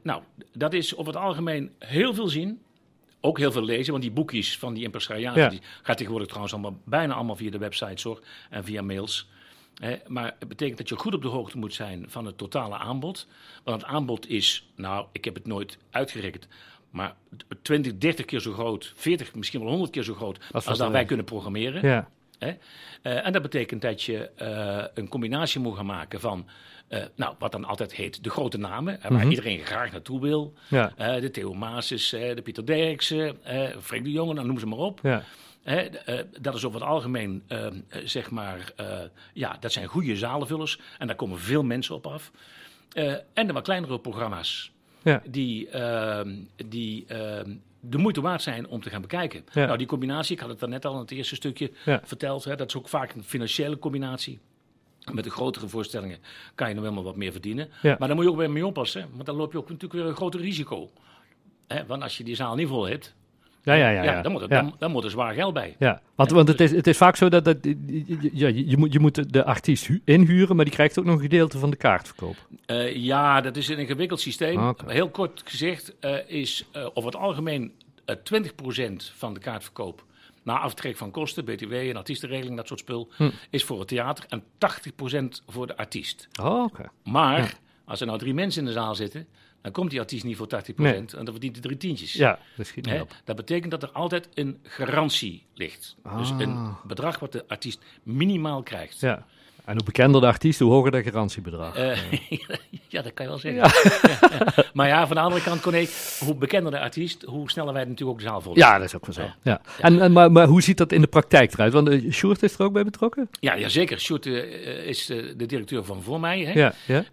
Nou, 0.03 0.23
dat 0.53 0.73
is 0.73 0.97
over 0.97 1.13
het 1.13 1.23
algemeen 1.23 1.71
heel 1.79 2.15
veel 2.15 2.29
zien. 2.29 2.61
Ook 3.21 3.39
heel 3.39 3.53
veel 3.53 3.65
lezen, 3.65 3.91
want 3.91 4.03
die 4.05 4.13
boekjes 4.13 4.59
van 4.59 4.75
die 4.75 4.83
impresariaten... 4.85 5.43
Ja. 5.43 5.49
die 5.49 5.61
gaat 5.83 5.97
tegenwoordig 5.97 6.29
trouwens 6.29 6.55
allemaal, 6.55 6.79
bijna 6.85 7.15
allemaal 7.15 7.37
via 7.37 7.51
de 7.51 7.59
websites 7.59 8.03
hoor, 8.03 8.21
en 8.51 8.65
via 8.65 8.83
mails. 8.83 9.29
Hè, 9.75 9.97
maar 10.07 10.37
het 10.39 10.49
betekent 10.49 10.79
dat 10.79 10.89
je 10.89 10.97
goed 10.97 11.15
op 11.15 11.23
de 11.23 11.29
hoogte 11.29 11.59
moet 11.59 11.75
zijn 11.75 12.05
van 12.09 12.27
het 12.27 12.39
totale 12.39 12.77
aanbod. 12.77 13.27
Want 13.65 13.83
het 13.83 13.91
aanbod 13.91 14.29
is, 14.29 14.71
nou, 14.77 15.07
ik 15.13 15.25
heb 15.25 15.35
het 15.35 15.47
nooit 15.47 15.79
uitgerekend... 15.91 16.49
maar 16.91 17.15
20, 17.63 17.99
30 17.99 18.25
keer 18.25 18.41
zo 18.41 18.53
groot, 18.53 18.93
40, 18.97 19.35
misschien 19.35 19.61
wel 19.61 19.69
100 19.69 19.91
keer 19.91 20.03
zo 20.03 20.15
groot... 20.15 20.39
als, 20.53 20.65
dat 20.65 20.91
wij 20.91 21.05
kunnen 21.05 21.25
programmeren. 21.25 21.89
Ja. 21.89 22.09
Hè? 22.39 22.53
Eh, 23.03 23.27
en 23.27 23.33
dat 23.33 23.43
betekent 23.43 23.83
dat 23.83 24.03
je 24.03 24.31
eh, 24.37 24.85
een 24.95 25.09
combinatie 25.09 25.61
moet 25.61 25.77
gaan 25.77 25.87
maken 25.87 26.21
van, 26.21 26.47
eh, 26.89 27.03
nou, 27.17 27.35
wat 27.39 27.53
dan 27.53 27.65
altijd 27.65 27.95
heet, 27.95 28.25
de 28.25 28.31
grote 28.31 28.59
namen, 28.59 29.01
waar 29.09 29.29
iedereen 29.29 29.59
graag 29.59 29.93
naartoe 29.93 30.21
wil. 30.21 30.55
Ja. 30.69 30.93
De 30.97 31.31
Theo 31.31 31.55
Maases, 31.55 32.11
de 32.11 32.41
Pieter 32.43 32.67
Derksen, 32.67 33.39
Freek 33.81 34.05
de 34.05 34.11
Jonge, 34.11 34.35
dan 34.35 34.47
noem 34.47 34.59
ze 34.59 34.67
maar 34.67 34.79
op. 34.79 35.01
Ja. 35.03 35.23
Eh, 35.65 36.19
dat 36.41 36.55
is 36.55 36.65
over 36.65 36.81
het 36.81 36.89
algemeen, 36.89 37.43
eh, 37.47 37.67
eh, 37.67 37.73
zeg 38.05 38.31
maar, 38.31 38.73
eh, 38.77 38.99
ja, 39.33 39.57
dat 39.61 39.73
zijn 39.73 39.87
goede 39.87 40.17
zalenvullers. 40.17 40.79
En 40.99 41.07
daar 41.07 41.17
komen 41.17 41.39
veel 41.39 41.63
mensen 41.63 41.95
op 41.95 42.07
af. 42.07 42.31
En 43.33 43.47
de 43.47 43.53
wat 43.53 43.63
kleinere 43.65 43.99
programma's 44.01 44.73
Ja. 45.03 45.23
die, 45.27 45.69
ehm, 45.69 46.35
die 46.67 47.05
ehm, 47.07 47.55
de 47.81 47.99
moeite 47.99 48.21
waard 48.21 48.43
zijn 48.43 48.67
om 48.67 48.81
te 48.83 48.91
gaan 48.91 49.01
bekijken. 49.01 49.45
Ja. 49.53 49.67
Nou, 49.67 49.79
die 49.79 49.87
combinatie, 49.87 50.35
ik 50.35 50.41
had 50.41 50.49
het 50.49 50.59
daarnet 50.61 50.85
al 50.85 50.95
in 50.95 50.99
het 51.01 51.11
eerste 51.11 51.35
stukje 51.35 51.71
Ja. 51.85 52.01
verteld, 52.05 52.45
hè, 52.45 52.57
dat 52.57 52.69
is 52.69 52.77
ook 52.77 52.89
vaak 52.89 53.13
een 53.15 53.25
financiële 53.25 53.79
combinatie. 53.79 54.39
Met 55.13 55.25
de 55.25 55.31
grotere 55.31 55.69
voorstellingen 55.69 56.19
kan 56.55 56.69
je 56.69 56.75
nog 56.75 56.83
helemaal 56.83 57.05
wat 57.05 57.17
meer 57.17 57.33
verdienen. 57.33 57.69
Maar 57.83 57.99
daar 57.99 58.15
moet 58.15 58.25
je 58.25 58.31
ook 58.31 58.37
weer 58.37 58.51
mee 58.51 58.67
oppassen, 58.67 59.09
want 59.13 59.27
dan 59.27 59.37
loop 59.37 59.53
je 59.53 59.59
ook 59.59 59.69
natuurlijk 59.69 59.93
weer 60.01 60.05
een 60.11 60.17
groter 60.17 60.41
risico. 60.41 60.91
Hè, 61.67 61.87
want 61.87 62.03
als 62.03 62.17
je 62.19 62.25
die 62.25 62.35
zaal 62.35 62.55
niet 62.55 62.69
vol 62.69 62.89
hebt, 62.89 63.15
Ja, 63.65 63.75
ja, 63.75 63.89
ja. 63.89 64.03
ja, 64.03 64.13
ja. 64.13 64.23
dan, 64.23 64.33
moet 64.33 64.43
er, 64.43 64.49
dan, 64.49 64.75
dan 64.79 64.91
moet 64.91 65.05
er 65.05 65.11
zwaar 65.11 65.35
geld 65.35 65.55
bij. 65.55 65.77
Ja, 65.79 66.01
want, 66.15 66.31
want 66.31 66.49
het, 66.49 66.61
is, 66.61 66.71
het 66.71 66.87
is 66.87 66.97
vaak 66.97 67.17
zo 67.17 67.29
dat, 67.29 67.45
dat 67.45 67.57
ja, 68.33 68.49
je, 68.49 68.77
moet, 68.77 68.93
je 68.93 68.99
moet 68.99 69.33
de 69.33 69.45
artiest 69.45 69.87
hu- 69.87 70.01
inhuren, 70.05 70.57
maar 70.57 70.65
die 70.65 70.75
krijgt 70.75 70.99
ook 70.99 71.05
nog 71.05 71.15
een 71.15 71.21
gedeelte 71.21 71.59
van 71.59 71.71
de 71.71 71.77
kaartverkoop. 71.77 72.37
Eh, 72.67 72.97
ja, 72.97 73.41
dat 73.41 73.57
is 73.57 73.69
een 73.69 73.79
ingewikkeld 73.79 74.21
systeem. 74.21 74.59
Ah. 74.59 74.79
Heel 74.87 75.09
kort 75.11 75.43
gezegd 75.45 75.99
eh, 76.01 76.17
is 76.27 76.65
eh, 76.73 76.87
over 76.95 77.11
het 77.11 77.21
algemeen 77.21 77.73
eh 78.05 78.17
20% 78.17 79.13
van 79.17 79.35
de 79.35 79.41
kaartverkoop... 79.41 80.05
na 80.43 80.59
aftrek 80.59 80.97
van 80.97 81.11
kosten, 81.11 81.45
btw 81.45 81.73
en 81.73 81.97
artiestenregeling, 81.97 82.57
dat 82.57 82.67
soort 82.67 82.81
spul... 82.81 83.09
Hm. 83.17 83.31
is 83.51 83.65
voor 83.65 83.79
het 83.79 83.89
theater 83.89 84.25
en 84.29 84.43
80% 84.43 85.45
voor 85.47 85.67
de 85.67 85.77
artiest. 85.77 86.29
Oh, 86.41 86.63
oké. 86.63 86.91
Maar 87.05 87.59
als 87.85 88.01
er 88.01 88.07
nou 88.07 88.19
drie 88.19 88.35
mensen 88.35 88.61
in 88.61 88.67
de 88.67 88.73
zaal 88.73 88.95
zitten... 88.95 89.27
dan 89.65 89.73
komt 89.73 89.91
die 89.91 90.01
artiest 90.01 90.25
niet 90.25 90.37
voor 90.37 90.47
80% 90.47 90.75
Nee. 90.77 90.95
en 90.95 91.07
dan 91.07 91.25
verdient 91.25 91.53
hij 91.53 91.63
drie 91.63 91.77
tientjes. 91.77 92.13
Ja, 92.13 92.39
dat 92.57 92.67
schiet 92.67 92.85
niet 92.85 92.95
Hè? 92.95 93.01
op. 93.01 93.15
Dat 93.25 93.37
betekent 93.37 93.71
dat 93.71 93.83
er 93.83 93.91
altijd 93.91 94.29
een 94.35 94.59
garantie 94.63 95.43
ligt. 95.55 95.97
Dus 96.17 96.31
Ah. 96.31 96.41
een 96.41 96.75
bedrag 96.87 97.19
wat 97.19 97.33
de 97.33 97.45
artiest 97.49 97.83
minimaal 98.03 98.63
krijgt. 98.63 99.01
Ja. 99.01 99.27
En 99.65 99.75
hoe 99.75 99.85
bekender 99.85 100.21
de 100.21 100.27
artiest, 100.27 100.61
hoe 100.61 100.73
hoger 100.73 100.91
de 100.91 101.03
garantiebedrag. 101.03 101.77
Eh, 101.77 102.13
Ja, 102.89 103.03
dat 103.07 103.15
kan 103.15 103.25
je 103.25 103.31
wel 103.31 103.39
zeggen. 103.39 103.63
maar 104.73 104.89
ja, 104.89 105.07
van 105.07 105.17
de 105.17 105.23
andere 105.23 105.43
kant, 105.43 105.61
Corné, 105.61 105.87
hoe 106.19 106.35
bekender 106.35 106.71
de 106.73 106.81
artiest, 106.81 107.23
hoe 107.23 107.51
sneller 107.51 107.73
wij 107.73 107.85
natuurlijk 107.85 108.11
ook 108.11 108.19
de 108.19 108.25
zaal 108.25 108.41
vullen. 108.41 108.59
Ja, 108.59 108.79
dat 108.79 108.87
is 108.87 108.95
ook 108.95 109.07
wel 109.07 109.15
zo. 109.15 109.31
Ja. 109.43 109.61
En, 109.81 110.01
en, 110.01 110.13
maar, 110.13 110.33
maar 110.33 110.47
hoe 110.47 110.63
ziet 110.63 110.77
dat 110.77 110.93
in 110.93 111.01
de 111.01 111.07
praktijk 111.07 111.53
eruit? 111.53 111.73
Want 111.73 111.89
uh, 111.89 112.13
Sjoerd 112.13 112.43
is 112.43 112.55
er 112.55 112.65
ook 112.65 112.73
bij 112.73 112.85
betrokken? 112.85 113.29
Ja, 113.41 113.55
ja 113.55 113.69
zeker. 113.69 114.01
Sjoerd 114.01 114.27
uh, 114.27 114.87
is 114.87 115.07
de, 115.07 115.47
directeur 115.47 115.85
van 115.85 116.03
voor 116.03 116.21
mij. 116.21 116.41
Hè? 116.41 116.53
Ja, 116.53 116.75
ja. 116.87 117.05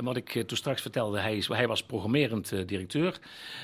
wat 0.00 0.16
ik 0.16 0.42
toen 0.46 0.56
straks 0.56 0.82
vertelde, 0.82 1.18
hij, 1.18 1.36
is, 1.36 1.48
hij 1.48 1.66
was 1.66 1.82
programmerend 1.82 2.52
directeur. 2.66 3.18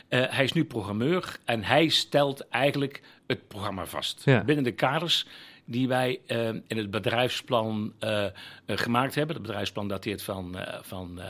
hij 0.09 0.45
is 0.45 0.53
nu 0.53 0.65
programmeur 0.65 1.37
en 1.45 1.65
hij 1.65 1.89
stelt 1.89 2.49
eigenlijk 2.49 3.01
het 3.27 3.49
programma 3.49 3.87
vast. 3.87 4.25
Binnen 4.45 4.65
de 4.65 4.73
kaders 4.73 5.27
die 5.67 5.89
wij 5.89 6.21
uh, 6.27 6.49
in 6.49 6.77
het 6.77 6.91
bedrijfsplan 6.91 7.93
uh, 8.01 8.25
gemaakt 8.67 9.15
hebben. 9.15 9.37
Het 9.37 9.45
bedrijfsplan 9.45 9.89
dateert 9.89 10.23
van, 10.23 10.57
van 10.83 11.21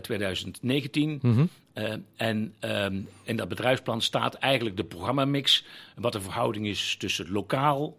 2019. 0.00 1.18
Mm 1.22 1.34
-hmm. 1.34 1.48
en 2.16 2.54
um, 2.60 3.08
in 3.22 3.36
dat 3.36 3.48
bedrijfsplan 3.48 4.00
staat 4.00 4.34
eigenlijk 4.34 4.76
de 4.76 4.84
programmamix. 4.84 5.64
Wat 5.96 6.12
de 6.12 6.20
verhouding 6.20 6.66
is 6.66 6.96
tussen 6.98 7.30
lokaal, 7.30 7.96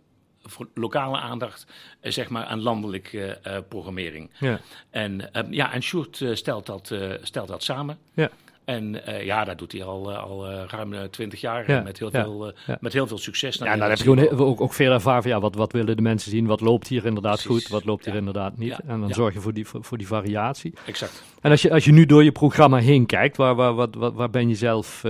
lokale 0.73 1.17
aandacht 1.17 1.65
zeg 2.01 2.29
maar, 2.29 2.45
aan 2.45 2.61
landelijke 2.61 3.39
programmering. 3.69 4.29
Ja. 4.39 4.59
En, 4.89 5.29
ja, 5.49 5.73
en 5.73 5.83
Sjoerd 5.83 6.23
stelt, 6.33 6.65
dat, 6.65 6.93
stelt 7.21 7.47
dat 7.47 7.63
samen. 7.63 7.97
Ja. 8.13 8.29
En 8.65 9.01
uh, 9.09 9.23
ja, 9.23 9.43
dat 9.43 9.57
doet 9.57 9.71
hij 9.71 9.83
al, 9.83 10.11
uh, 10.11 10.23
al 10.23 10.51
uh, 10.51 10.63
ruim 10.67 11.09
twintig 11.09 11.41
jaar 11.41 11.71
ja, 11.71 11.81
met, 11.81 11.99
heel 11.99 12.09
ja, 12.11 12.23
veel, 12.23 12.53
ja. 12.67 12.77
met 12.79 12.93
heel 12.93 13.07
veel 13.07 13.17
succes. 13.17 13.55
Ja, 13.55 13.63
nou, 13.63 13.79
dan 13.79 13.89
heb 13.89 13.97
je 13.97 14.03
gewoon 14.03 14.29
ook, 14.29 14.61
ook 14.61 14.73
veel 14.73 14.91
ervaren 14.91 15.21
van 15.21 15.31
ja, 15.31 15.39
wat, 15.39 15.55
wat 15.55 15.71
willen 15.71 15.95
de 15.95 16.01
mensen 16.01 16.31
zien, 16.31 16.45
wat 16.45 16.61
loopt 16.61 16.87
hier 16.87 17.05
inderdaad 17.05 17.43
Precies. 17.43 17.63
goed, 17.63 17.71
wat 17.71 17.85
loopt 17.85 18.05
hier 18.05 18.15
inderdaad 18.15 18.57
niet. 18.57 18.79
En 18.87 18.99
dan 18.99 19.13
zorg 19.13 19.33
je 19.33 19.39
voor 19.39 19.53
die, 19.53 19.67
voor, 19.67 19.83
voor, 19.83 19.97
die 19.97 20.07
variatie. 20.07 20.73
Exact. 20.85 21.23
En 21.41 21.51
als 21.51 21.61
je, 21.61 21.71
als 21.71 21.85
je 21.85 21.91
nu 21.91 22.05
door 22.05 22.23
je 22.23 22.31
programma 22.31 22.77
heen 22.77 23.05
kijkt, 23.05 23.37
waar, 23.37 23.55
waar, 23.55 23.73
wat, 23.73 23.95
waar, 23.95 24.11
waar 24.11 24.29
ben 24.29 24.49
je 24.49 24.55
zelf 24.55 25.03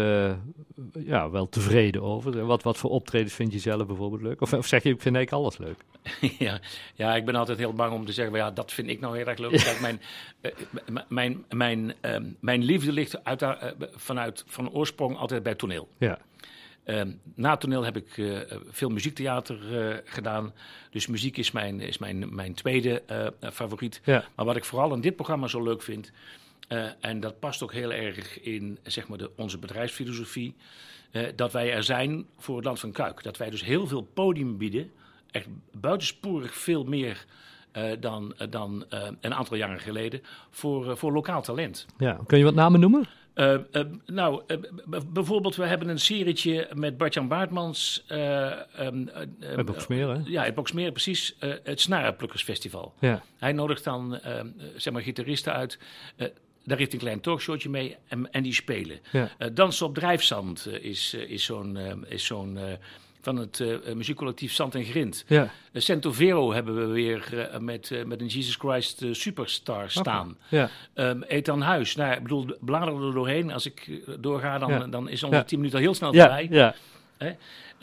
ja, 1.05 1.29
wel 1.29 1.49
tevreden 1.49 2.01
over? 2.01 2.45
Wat, 2.45 2.63
wat 2.63 2.77
voor 2.77 2.89
optredens 2.89 3.33
vind 3.33 3.53
je 3.53 3.59
zelf 3.59 3.85
bijvoorbeeld 3.85 4.21
leuk? 4.21 4.41
Of, 4.41 4.53
of 4.53 4.67
zeg 4.67 4.83
je, 4.83 4.89
ik 4.89 5.01
vind 5.01 5.15
eigenlijk 5.15 5.45
alles 5.45 5.57
leuk? 5.57 5.77
ja, 6.47 6.59
ja, 6.95 7.15
ik 7.15 7.25
ben 7.25 7.35
altijd 7.35 7.57
heel 7.57 7.73
bang 7.73 7.93
om 7.93 8.05
te 8.05 8.13
zeggen, 8.13 8.35
ja, 8.35 8.51
dat 8.51 8.71
vind 8.71 8.87
ik 8.87 8.99
nou 8.99 9.17
heel 9.17 9.27
erg 9.27 9.37
leuk. 9.37 9.51
Kijk, 9.51 9.79
mijn, 9.79 10.01
mijn, 11.07 11.45
mijn, 11.49 11.93
mijn, 12.01 12.35
mijn 12.39 12.63
liefde 12.63 12.91
ligt 12.91 13.23
uit 13.23 13.41
uh, 13.41 13.51
vanuit 13.95 14.43
van 14.47 14.71
oorsprong 14.71 15.17
altijd 15.17 15.43
bij 15.43 15.55
toneel. 15.55 15.87
Ja. 15.97 16.19
Uh, 16.85 17.01
na 17.35 17.57
toneel 17.57 17.83
heb 17.83 17.97
ik 17.97 18.17
uh, 18.17 18.39
veel 18.69 18.89
muziektheater 18.89 19.57
gedaan. 20.05 20.53
Dus 20.89 21.07
muziek 21.07 21.37
is 21.37 21.51
mijn, 21.51 21.79
is 21.79 21.97
mijn, 21.97 22.35
mijn 22.35 22.53
tweede 22.53 23.03
favoriet. 23.39 24.01
Ja. 24.03 24.25
Maar 24.35 24.45
wat 24.45 24.55
ik 24.55 24.65
vooral 24.65 24.93
in 24.93 25.01
dit 25.01 25.15
programma 25.15 25.47
zo 25.47 25.63
leuk 25.63 25.81
vind. 25.81 26.11
En 26.99 27.19
dat 27.19 27.39
past 27.39 27.63
ook 27.63 27.73
heel 27.73 27.93
erg 27.93 28.41
in 28.41 28.77
zeg 28.83 29.07
maar, 29.07 29.17
de, 29.17 29.31
onze 29.35 29.57
bedrijfsfilosofie. 29.57 30.55
dat 31.35 31.51
wij 31.51 31.73
er 31.73 31.83
zijn 31.83 32.25
voor 32.37 32.55
het 32.55 32.65
land 32.65 32.79
van 32.79 32.91
Kuik. 32.91 33.23
Dat 33.23 33.37
wij 33.37 33.49
dus 33.49 33.63
heel 33.63 33.87
veel 33.87 34.01
podium 34.01 34.57
bieden. 34.57 34.91
Echt 35.31 35.47
buitensporig 35.71 36.55
veel 36.55 36.83
meer 36.83 37.25
uh, 37.77 37.91
dan, 37.99 38.33
dan 38.49 38.85
een 39.21 39.33
aantal 39.33 39.57
jaren 39.57 39.79
geleden 39.79 40.21
voor, 40.49 40.97
voor 40.97 41.11
lokaal 41.11 41.41
talent. 41.41 41.85
Ja, 41.97 42.19
kun 42.27 42.37
je 42.37 42.43
wat 42.43 42.53
namen 42.53 42.79
noemen? 42.79 43.07
nou, 44.05 44.43
bijvoorbeeld, 45.07 45.55
we 45.55 45.65
hebben 45.65 45.89
een 45.89 45.99
serietje 45.99 46.69
met 46.73 46.97
Bartjan 46.97 47.27
Baartmans. 47.27 48.05
Um, 48.09 49.09
uit 49.39 49.65
Boksmeer, 49.65 50.07
hè? 50.07 50.21
Ja, 50.25 50.43
uit 50.43 50.55
Boksmeer, 50.55 50.91
precies. 50.91 51.35
het 51.39 51.81
Snarenplukkersfestival. 51.81 52.93
Ja. 52.99 53.23
Hij 53.37 53.51
nodigt 53.51 53.83
dan, 53.83 54.19
zeg 54.75 54.93
maar, 54.93 55.01
gitaristen 55.01 55.53
uit. 55.53 55.79
Daar 56.63 56.77
heeft 56.77 56.93
een 56.93 56.99
klein 56.99 57.21
talkshowtje 57.21 57.69
mee 57.69 57.95
en, 58.07 58.31
en 58.31 58.43
die 58.43 58.53
spelen. 58.53 58.99
Ja. 59.11 59.29
Dansen 59.53 59.85
op 59.85 59.95
drijfzand 59.95 60.67
is, 60.81 61.13
is 61.13 61.43
zo'n 61.43 61.77
is 62.07 62.25
zo'n 62.25 62.59
van 63.21 63.37
het 63.37 63.59
uh, 63.59 63.93
muziekcollectief 63.93 64.53
Sant 64.53 64.75
en 64.75 64.83
Grind. 64.83 65.25
Ja. 65.27 65.43
Uh, 65.43 65.81
Cento 65.81 66.11
Vero 66.11 66.53
hebben 66.53 66.75
we 66.75 66.85
weer 66.93 67.29
uh, 67.33 67.57
met, 67.57 68.05
met 68.05 68.21
een 68.21 68.27
Jesus 68.27 68.55
Christ 68.55 69.03
Superstar 69.11 69.89
staan. 69.89 70.37
Ja. 70.49 70.69
Um, 70.95 71.23
Ethan 71.23 71.61
Huis, 71.61 71.95
nou, 71.95 72.13
ik 72.13 72.21
bedoel, 72.21 72.57
bladeren 72.59 73.07
er 73.07 73.13
doorheen. 73.13 73.51
Als 73.51 73.65
ik 73.65 74.01
doorga, 74.19 74.57
dan, 74.57 74.69
ja. 74.69 74.87
dan 74.87 75.09
is 75.09 75.23
onze 75.23 75.37
ja. 75.37 75.43
tien 75.43 75.57
minuten 75.57 75.77
al 75.77 75.85
heel 75.85 75.93
snel 75.93 76.13
voorbij. 76.13 76.47
Ja. 76.49 76.75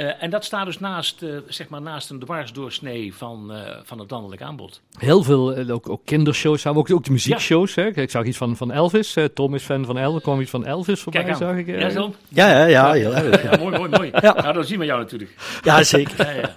Uh, 0.01 0.23
en 0.23 0.31
dat 0.31 0.45
staat 0.45 0.67
dus 0.67 0.79
naast, 0.79 1.23
uh, 1.23 1.39
zeg 1.49 1.69
maar 1.69 1.83
naast 1.83 2.11
een 2.11 2.19
dwarsdoorsnee 2.19 3.15
van, 3.15 3.53
uh, 3.53 3.61
van 3.83 3.99
het 3.99 4.11
landelijk 4.11 4.43
aanbod. 4.43 4.81
Heel 4.99 5.23
veel, 5.23 5.57
ook, 5.69 5.89
ook 5.89 6.01
kindershows, 6.05 6.67
ook, 6.67 6.91
ook 6.91 7.05
de 7.05 7.11
muziekshows. 7.11 7.75
Ja. 7.75 7.83
Hè? 7.83 7.89
Ik 7.89 8.11
zag 8.11 8.25
iets 8.25 8.37
van, 8.37 8.57
van 8.57 8.73
Elvis. 8.73 9.17
Tom 9.35 9.55
is 9.55 9.63
fan 9.63 9.85
van 9.85 9.99
Elvis. 9.99 10.17
Er 10.17 10.23
kwam 10.23 10.41
iets 10.41 10.51
van 10.51 10.65
Elvis 10.65 11.01
voorbij, 11.01 11.35
zag 11.35 11.57
ik. 11.57 11.67
Ja, 11.67 11.91
zo? 11.91 12.15
Ja, 12.29 12.51
ja, 12.51 12.65
ja, 12.65 12.93
heel 12.93 13.15
erg. 13.15 13.43
Ja, 13.43 13.57
mooi, 13.59 13.79
mooi, 13.79 13.91
mooi. 13.91 14.11
Ja. 14.21 14.33
Nou, 14.33 14.53
dan 14.53 14.65
zien 14.65 14.79
we 14.79 14.85
jou 14.85 15.01
natuurlijk. 15.01 15.31
Ja, 15.63 15.83
zeker. 15.83 16.27
ja, 16.27 16.31
ja. 16.31 16.57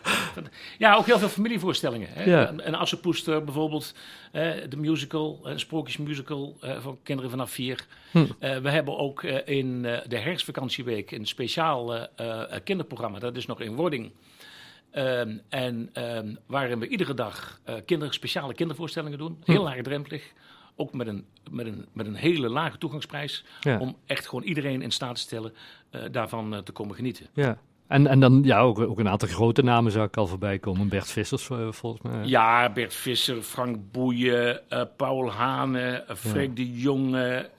ja, 0.77 0.95
ook 0.95 1.05
heel 1.05 1.19
veel 1.19 1.29
familievoorstellingen. 1.29 2.07
Hè? 2.11 2.23
Ja. 2.23 2.49
Een, 2.49 2.67
een 2.67 2.75
Assenpoester 2.75 3.43
bijvoorbeeld, 3.43 3.93
de 4.69 4.77
musical, 4.77 5.39
een 5.43 5.59
sprookjesmusical 5.59 6.57
voor 6.81 6.97
kinderen 7.03 7.31
vanaf 7.31 7.51
vier. 7.51 7.85
Hm. 8.11 8.25
we 8.39 8.69
hebben 8.69 8.97
ook 8.97 9.23
in 9.45 9.81
de 9.81 10.17
herfstvakantieweek 10.17 11.11
een 11.11 11.27
speciaal 11.27 12.07
kinderprogramma. 12.63 13.19
Dat 13.19 13.32
is 13.37 13.45
nog 13.45 13.61
in 13.61 13.75
wording. 13.75 14.11
Um, 14.95 15.41
en 15.49 15.89
um, 16.17 16.37
waarin 16.45 16.79
we 16.79 16.87
iedere 16.87 17.13
dag 17.13 17.59
uh, 17.69 17.75
kinder, 17.85 18.13
speciale 18.13 18.53
kindervoorstellingen 18.53 19.17
doen. 19.17 19.41
Heel 19.43 19.55
hm. 19.55 19.63
laagdrempelig. 19.63 20.31
Ook 20.75 20.93
met 20.93 21.07
een, 21.07 21.25
met, 21.51 21.65
een, 21.65 21.85
met 21.93 22.05
een 22.05 22.15
hele 22.15 22.49
lage 22.49 22.77
toegangsprijs. 22.77 23.43
Ja. 23.61 23.79
Om 23.79 23.97
echt 24.05 24.27
gewoon 24.27 24.43
iedereen 24.43 24.81
in 24.81 24.91
staat 24.91 25.15
te 25.15 25.21
stellen 25.21 25.53
uh, 25.91 26.01
daarvan 26.11 26.53
uh, 26.53 26.59
te 26.59 26.71
komen 26.71 26.95
genieten. 26.95 27.27
Ja. 27.33 27.57
En, 27.87 28.07
en 28.07 28.19
dan 28.19 28.41
ja, 28.43 28.59
ook, 28.59 28.79
ook 28.79 28.99
een 28.99 29.09
aantal 29.09 29.27
grote 29.27 29.63
namen 29.63 29.91
zou 29.91 30.05
ik 30.05 30.17
al 30.17 30.27
voorbij 30.27 30.59
komen. 30.59 30.87
Bert 30.87 31.11
Vissers 31.11 31.49
uh, 31.49 31.57
volgens 31.69 32.01
mij. 32.01 32.25
Ja, 32.25 32.69
Bert 32.69 32.93
Visser, 32.93 33.41
Frank 33.41 33.77
Boeien, 33.91 34.59
uh, 34.69 34.81
Paul 34.97 35.31
Hane, 35.31 36.03
uh, 36.09 36.15
Freek 36.15 36.47
ja. 36.47 36.55
de 36.55 36.71
Jonge, 36.71 37.49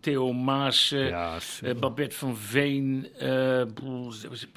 Theo 0.00 0.32
Maas, 0.32 0.88
ja, 0.88 1.36
Babette 1.80 2.16
van 2.16 2.36
Veen, 2.36 3.06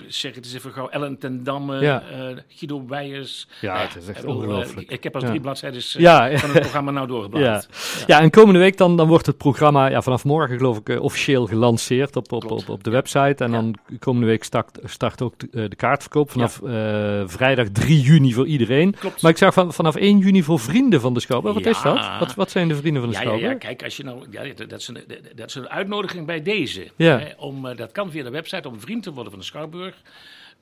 zeg 0.07 0.35
het 0.35 0.45
eens 0.45 0.53
even 0.53 0.71
gauw, 0.71 0.89
Ellen 0.89 1.17
ten 1.17 1.43
Damme, 1.43 1.79
ja. 1.81 2.03
Guido 2.47 2.85
Weijers. 2.87 3.47
Ja, 3.61 3.77
het 3.77 3.95
is 3.95 4.07
echt 4.07 4.25
ongelooflijk. 4.25 4.89
ik 4.89 5.03
heb 5.03 5.15
als 5.15 5.23
drie 5.23 5.39
bladzijden 5.39 5.81
ja. 5.97 6.37
van 6.37 6.49
het 6.49 6.59
programma 6.59 6.91
nou 6.91 7.07
doorgebladerd. 7.07 7.67
Ja. 8.07 8.15
Ja. 8.15 8.21
en 8.21 8.29
komende 8.29 8.59
week 8.59 8.77
dan, 8.77 8.97
dan 8.97 9.07
wordt 9.07 9.25
het 9.25 9.37
programma 9.37 9.87
ja, 9.87 10.01
vanaf 10.01 10.23
morgen 10.23 10.57
geloof 10.57 10.77
ik 10.77 11.01
officieel 11.01 11.45
gelanceerd 11.45 12.15
op, 12.15 12.31
op, 12.31 12.51
op, 12.51 12.69
op, 12.69 12.83
de 12.83 12.89
website. 12.89 13.43
En 13.43 13.51
dan 13.51 13.75
komende 13.99 14.27
week 14.27 14.43
start 14.43 14.60
start 14.83 15.21
ook 15.21 15.39
de, 15.39 15.47
uh, 15.51 15.69
de 15.69 15.75
kaartverkoop 15.75 16.31
vanaf 16.31 16.61
ja. 16.63 17.19
uh, 17.21 17.27
vrijdag 17.27 17.69
3 17.69 18.01
juni 18.01 18.33
voor 18.33 18.47
iedereen. 18.47 18.95
Klopt. 18.95 19.21
Maar 19.21 19.31
ik 19.31 19.37
zag 19.37 19.53
van, 19.53 19.73
vanaf 19.73 19.95
1 19.95 20.17
juni 20.17 20.43
voor 20.43 20.59
vrienden 20.59 21.01
van 21.01 21.13
de 21.13 21.19
Schouwburg. 21.19 21.53
Wat 21.53 21.63
ja. 21.63 21.69
is 21.69 21.81
dat? 21.81 22.19
Wat, 22.19 22.35
wat 22.35 22.51
zijn 22.51 22.67
de 22.67 22.75
vrienden 22.75 23.01
van 23.01 23.11
de 23.11 23.17
ja, 23.17 23.21
Schouwburg? 23.21 23.51
Ja, 23.51 23.57
kijk, 23.57 23.83
als 23.83 23.97
je 23.97 24.03
nou, 24.03 24.25
ja, 24.29 24.53
dat, 24.53 24.79
is 24.79 24.87
een, 24.87 25.03
dat 25.35 25.47
is 25.47 25.55
een 25.55 25.69
uitnodiging 25.69 26.25
bij 26.25 26.41
deze. 26.41 26.91
Hè, 26.97 27.29
om, 27.37 27.65
uh, 27.65 27.75
dat 27.75 27.91
kan 27.91 28.11
via 28.11 28.23
de 28.23 28.29
website 28.29 28.67
om 28.67 28.79
vriend 28.79 29.03
te 29.03 29.11
worden 29.11 29.31
van 29.31 29.39
de 29.39 29.45
Schouwburg. 29.45 30.01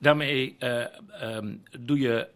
Daarmee 0.02 0.56
um, 1.24 1.64
doe 1.80 2.00
je, 2.00 2.28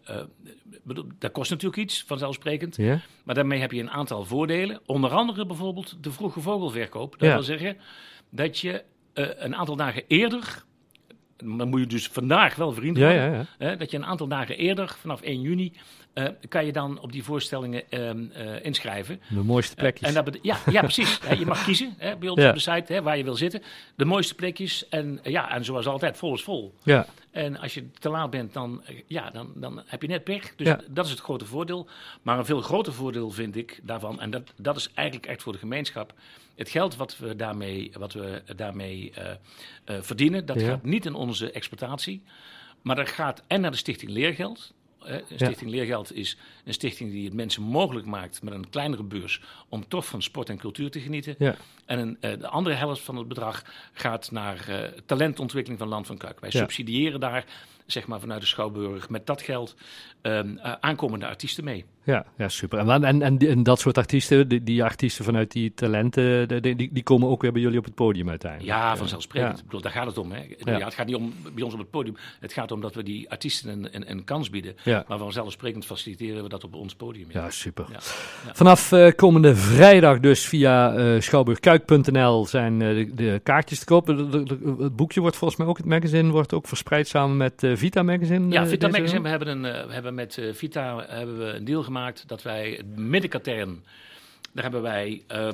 bedoel, 0.82 1.04
dat 1.18 1.32
kost 1.32 1.50
natuurlijk 1.50 1.82
iets, 1.82 2.04
vanzelfsprekend. 2.06 2.78
Maar 3.24 3.34
daarmee 3.34 3.60
heb 3.60 3.72
je 3.72 3.80
een 3.80 3.90
aantal 3.90 4.24
voordelen. 4.24 4.80
Onder 4.86 5.10
andere 5.10 5.46
bijvoorbeeld 5.46 5.96
de 6.00 6.12
vroege 6.12 6.40
vogelverkoop. 6.40 7.18
Dat 7.18 7.32
wil 7.32 7.42
zeggen 7.42 7.76
dat 8.30 8.58
je 8.58 8.82
een 9.14 9.56
aantal 9.56 9.76
dagen 9.76 10.02
eerder 10.06 10.64
dan 11.44 11.68
moet 11.68 11.80
je 11.80 11.86
dus 11.86 12.08
vandaag 12.08 12.54
wel 12.54 12.72
vriend 12.72 12.98
worden. 12.98 13.16
Ja, 13.16 13.32
ja, 13.32 13.46
hè, 13.58 13.76
dat 13.76 13.90
je 13.90 13.96
een 13.96 14.04
aantal 14.04 14.28
dagen 14.28 14.56
eerder, 14.56 14.96
vanaf 15.00 15.20
1 15.20 15.40
juni, 15.40 15.72
uh, 16.14 16.24
kan 16.48 16.66
je 16.66 16.72
dan 16.72 17.00
op 17.00 17.12
die 17.12 17.24
voorstellingen 17.24 17.82
uh, 17.90 18.00
uh, 18.00 18.64
inschrijven. 18.64 19.20
De 19.28 19.42
mooiste 19.42 19.74
plekjes. 19.74 20.08
en 20.08 20.24
dat 20.24 20.38
ja, 20.42 20.58
ja, 20.70 20.80
precies. 20.80 21.18
hè, 21.26 21.34
je 21.34 21.46
mag 21.46 21.64
kiezen 21.64 21.94
hè, 21.98 22.16
bij 22.16 22.28
ons 22.28 22.40
ja. 22.40 22.48
op 22.48 22.54
de 22.54 22.60
site 22.60 22.92
hè, 22.92 23.02
waar 23.02 23.16
je 23.16 23.24
wil 23.24 23.34
zitten. 23.34 23.62
De 23.96 24.04
mooiste 24.04 24.34
plekjes. 24.34 24.88
En, 24.88 25.20
ja, 25.22 25.50
en 25.50 25.64
zoals 25.64 25.86
altijd, 25.86 26.16
vol 26.16 26.34
is 26.34 26.42
vol. 26.42 26.74
Ja. 26.82 27.06
En 27.34 27.58
als 27.58 27.74
je 27.74 27.90
te 27.90 28.08
laat 28.08 28.30
bent, 28.30 28.52
dan, 28.52 28.82
ja, 29.06 29.30
dan, 29.30 29.52
dan 29.54 29.82
heb 29.86 30.02
je 30.02 30.08
net 30.08 30.24
pech. 30.24 30.54
Dus 30.56 30.66
ja. 30.66 30.80
dat 30.88 31.04
is 31.04 31.10
het 31.10 31.20
grote 31.20 31.44
voordeel. 31.44 31.88
Maar 32.22 32.38
een 32.38 32.44
veel 32.44 32.60
groter 32.60 32.92
voordeel 32.92 33.30
vind 33.30 33.56
ik 33.56 33.80
daarvan, 33.82 34.20
en 34.20 34.30
dat, 34.30 34.52
dat 34.56 34.76
is 34.76 34.90
eigenlijk 34.94 35.28
echt 35.28 35.42
voor 35.42 35.52
de 35.52 35.58
gemeenschap. 35.58 36.14
Het 36.54 36.68
geld 36.68 36.96
wat 36.96 37.18
we 37.18 37.36
daarmee, 37.36 37.92
wat 37.98 38.12
we 38.12 38.42
daarmee 38.56 39.12
uh, 39.18 39.24
uh, 39.26 40.02
verdienen, 40.02 40.46
dat 40.46 40.60
ja. 40.60 40.66
gaat 40.66 40.84
niet 40.84 41.06
in 41.06 41.14
onze 41.14 41.50
exploitatie. 41.50 42.22
Maar 42.82 42.96
dat 42.96 43.08
gaat 43.08 43.42
en 43.46 43.60
naar 43.60 43.70
de 43.70 43.76
Stichting 43.76 44.10
Leergeld. 44.10 44.72
Een 45.04 45.22
stichting 45.26 45.70
ja. 45.70 45.76
Leergeld 45.76 46.14
is 46.14 46.36
een 46.64 46.72
stichting 46.72 47.10
die 47.10 47.24
het 47.24 47.34
mensen 47.34 47.62
mogelijk 47.62 48.06
maakt 48.06 48.42
met 48.42 48.54
een 48.54 48.70
kleinere 48.70 49.02
beurs 49.02 49.40
om 49.68 49.88
toch 49.88 50.06
van 50.06 50.22
sport 50.22 50.48
en 50.48 50.58
cultuur 50.58 50.90
te 50.90 51.00
genieten. 51.00 51.34
Ja. 51.38 51.56
En 51.86 51.98
een, 51.98 52.16
uh, 52.20 52.38
de 52.38 52.48
andere 52.48 52.74
helft 52.74 53.02
van 53.02 53.16
het 53.16 53.28
bedrag 53.28 53.64
gaat 53.92 54.30
naar 54.30 54.66
uh, 54.68 54.76
talentontwikkeling 55.06 55.80
van 55.80 55.88
Land 55.88 56.06
van 56.06 56.16
Kuik. 56.16 56.40
Wij 56.40 56.50
ja. 56.52 56.58
subsidiëren 56.58 57.20
daar 57.20 57.44
zeg 57.86 58.06
maar 58.06 58.20
vanuit 58.20 58.40
de 58.40 58.46
Schouwburg, 58.46 59.08
met 59.08 59.26
dat 59.26 59.42
geld 59.42 59.74
um, 60.22 60.58
aankomende 60.60 61.26
artiesten 61.26 61.64
mee. 61.64 61.84
Ja, 62.04 62.24
ja 62.36 62.48
super. 62.48 62.78
En, 62.78 63.04
en, 63.04 63.22
en, 63.22 63.38
en 63.38 63.62
dat 63.62 63.80
soort 63.80 63.98
artiesten, 63.98 64.48
die, 64.48 64.62
die, 64.62 64.84
artiesten 64.84 65.24
vanuit 65.24 65.52
die 65.52 65.74
talenten, 65.74 66.62
die, 66.62 66.92
die, 66.92 67.02
komen 67.02 67.28
ook 67.28 67.42
weer 67.42 67.52
bij 67.52 67.60
jullie 67.60 67.78
op 67.78 67.84
het 67.84 67.94
podium 67.94 68.28
uiteindelijk. 68.28 68.72
Ja, 68.72 68.96
vanzelfsprekend. 68.96 69.58
Ik 69.58 69.64
bedoel, 69.64 69.80
daar 69.80 69.92
gaat 69.92 70.06
het 70.06 70.18
om. 70.18 70.32
Hè. 70.32 70.42
Ja. 70.58 70.84
het 70.84 70.94
gaat 70.94 71.06
niet 71.06 71.16
om 71.16 71.34
bij 71.54 71.64
ons 71.64 71.72
op 71.72 71.78
het 71.78 71.90
podium. 71.90 72.16
Het 72.40 72.52
gaat 72.52 72.72
om 72.72 72.80
dat 72.80 72.94
we 72.94 73.02
die 73.02 73.30
artiesten 73.30 73.70
een, 73.70 73.88
een, 73.90 74.10
een 74.10 74.24
kans 74.24 74.50
bieden. 74.50 74.76
Ja. 74.82 75.04
Maar 75.08 75.18
vanzelfsprekend 75.18 75.86
faciliteren 75.86 76.42
we 76.42 76.48
dat 76.48 76.64
op 76.64 76.74
ons 76.74 76.94
podium. 76.94 77.26
Ja, 77.30 77.50
super. 77.50 77.86
Vanaf 78.52 78.92
uh, 78.92 79.10
komende 79.16 79.56
vrijdag 79.56 80.20
dus 80.20 80.46
via 80.46 80.96
uh, 80.96 81.20
schouwburgkuik.nl 81.20 82.46
zijn 82.46 82.80
uh, 82.80 82.88
de, 82.88 83.14
de, 83.14 83.40
kaartjes 83.42 83.78
te 83.78 83.84
kopen. 83.84 84.16
het 84.78 84.96
boekje 84.96 85.20
wordt 85.20 85.36
volgens 85.36 85.58
mij 85.58 85.68
ook, 85.68 85.76
het 85.76 85.86
magazine 85.86 86.30
wordt 86.30 86.52
ook 86.52 86.66
verspreid 86.66 87.08
samen 87.08 87.36
met 87.36 87.66
Vita 87.74 88.02
Magazine. 88.02 88.52
Ja, 88.52 88.66
Vita 88.66 88.88
Magazine. 88.88 89.22
We 89.22 89.28
hebben, 89.28 89.48
een, 89.48 89.62
we 89.62 89.92
hebben 89.92 90.14
met 90.14 90.38
Vita 90.52 91.04
hebben 91.08 91.38
we 91.38 91.44
een 91.44 91.64
deal 91.64 91.82
gemaakt 91.82 91.92
dat 92.26 92.42
wij 92.42 92.70
het 92.70 92.96
middenkatern. 92.96 93.84
Daar 94.52 94.62
hebben 94.62 94.82
wij 94.82 95.22
uh, 95.32 95.48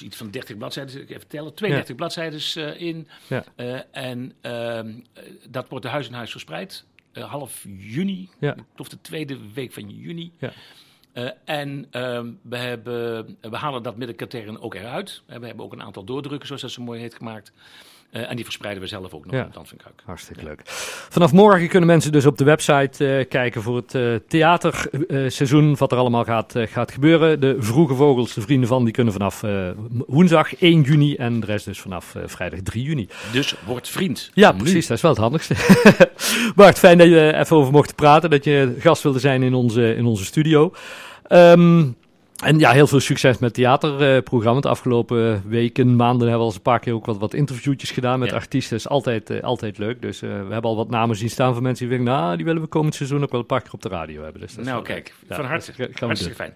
iets 0.00 0.16
van 0.16 0.30
30 0.30 0.56
bladzijden, 0.56 1.00
ik 1.00 1.10
even 1.10 1.28
tellen, 1.28 1.54
32 1.54 1.88
ja. 1.88 1.94
bladzijden 1.94 2.40
uh, 2.56 2.80
in. 2.80 3.08
Ja. 3.26 3.44
Uh, 3.56 3.80
en 3.90 4.32
ehm, 4.40 4.92
dat 5.48 5.68
wordt 5.68 5.84
de 5.84 5.90
huis 5.90 6.06
in 6.06 6.12
huis 6.12 6.30
verspreid. 6.30 6.84
half 7.12 7.64
juni, 7.76 8.28
ja. 8.38 8.54
of 8.76 8.88
de 8.88 9.00
tweede 9.00 9.38
week 9.54 9.72
van 9.72 9.90
juni. 9.90 10.32
Ja. 10.38 10.52
en 11.44 11.86
ehm, 11.90 12.30
we, 12.42 12.56
hebben, 12.56 13.36
we 13.40 13.56
halen 13.56 13.82
dat 13.82 13.96
middenkatern 13.96 14.60
ook 14.60 14.74
eruit. 14.74 15.22
we 15.26 15.46
hebben 15.46 15.64
ook 15.64 15.72
een 15.72 15.82
aantal 15.82 16.04
doordrukken, 16.04 16.46
zoals 16.46 16.62
dat 16.62 16.70
zo 16.70 16.82
mooi 16.82 17.00
heet, 17.00 17.14
gemaakt. 17.14 17.52
Uh, 18.12 18.30
en 18.30 18.36
die 18.36 18.44
verspreiden 18.44 18.82
we 18.82 18.88
zelf 18.88 19.14
ook 19.14 19.24
nog 19.24 19.34
ja. 19.34 19.44
in 19.44 19.50
Dans 19.52 19.68
van 19.68 19.78
Kuik. 19.78 20.02
Hartstikke 20.04 20.44
leuk. 20.44 20.60
Vanaf 21.08 21.32
morgen 21.32 21.68
kunnen 21.68 21.88
mensen 21.88 22.12
dus 22.12 22.26
op 22.26 22.38
de 22.38 22.44
website 22.44 23.04
uh, 23.04 23.28
kijken 23.28 23.62
voor 23.62 23.76
het 23.76 23.94
uh, 23.94 24.14
theaterseizoen, 24.28 25.76
wat 25.76 25.92
er 25.92 25.98
allemaal 25.98 26.24
gaat, 26.24 26.54
gaat 26.56 26.92
gebeuren. 26.92 27.40
De 27.40 27.56
vroege 27.58 27.94
vogels, 27.94 28.34
de 28.34 28.40
vrienden 28.40 28.68
van, 28.68 28.84
die 28.84 28.92
kunnen 28.92 29.12
vanaf 29.12 29.42
woensdag 30.06 30.56
1 30.56 30.82
juni 30.82 31.14
en 31.14 31.40
de 31.40 31.46
rest 31.46 31.64
dus 31.64 31.80
vanaf 31.80 32.14
vrijdag 32.24 32.60
3 32.60 32.82
juni. 32.82 33.08
Dus 33.32 33.54
word 33.66 33.88
vriend. 33.88 34.30
Ja, 34.34 34.52
precies. 34.52 34.86
Dat 34.86 34.96
is 34.96 35.02
wel 35.02 35.10
het 35.10 35.20
handigste. 35.20 35.54
Bart, 36.56 36.78
fijn 36.78 36.98
dat 36.98 37.08
je 37.08 37.32
even 37.34 37.56
over 37.56 37.72
mocht 37.72 37.94
praten, 37.94 38.30
dat 38.30 38.44
je 38.44 38.74
gast 38.78 39.02
wilde 39.02 39.18
zijn 39.18 39.42
in 39.42 39.54
onze, 39.54 39.94
in 39.94 40.04
onze 40.04 40.24
studio. 40.24 40.72
Um, 41.28 41.96
en 42.44 42.58
ja, 42.58 42.70
heel 42.70 42.86
veel 42.86 43.00
succes 43.00 43.38
met 43.38 43.54
theaterprogramma. 43.54 44.60
de 44.60 44.68
afgelopen 44.68 45.42
weken, 45.48 45.96
maanden 45.96 46.28
hebben 46.28 46.36
we 46.36 46.38
al 46.38 46.46
eens 46.46 46.54
een 46.54 46.62
paar 46.62 46.80
keer 46.80 46.94
ook 46.94 47.06
wat, 47.06 47.18
wat 47.18 47.34
interviewtjes 47.34 47.90
gedaan 47.90 48.18
met 48.18 48.32
artiesten. 48.32 48.76
Dat 48.76 48.86
is 48.86 48.92
altijd, 48.92 49.30
uh, 49.30 49.42
altijd 49.42 49.78
leuk. 49.78 50.02
Dus 50.02 50.22
uh, 50.22 50.30
we 50.30 50.52
hebben 50.52 50.70
al 50.70 50.76
wat 50.76 50.90
namen 50.90 51.16
zien 51.16 51.30
staan 51.30 51.54
van 51.54 51.62
mensen 51.62 51.88
die 51.88 51.96
denken, 51.96 52.14
nou, 52.14 52.36
die 52.36 52.44
willen 52.44 52.62
we 52.62 52.68
komend 52.68 52.94
seizoen 52.94 53.22
ook 53.22 53.30
wel 53.30 53.40
een 53.40 53.46
paar 53.46 53.62
keer 53.62 53.72
op 53.72 53.82
de 53.82 53.88
radio 53.88 54.22
hebben. 54.22 54.40
Dus 54.40 54.56
nou, 54.56 54.82
kijk, 54.82 55.14
van 55.28 55.44
harte. 55.44 55.72
hartstikke 55.98 56.34
fijn. 56.34 56.52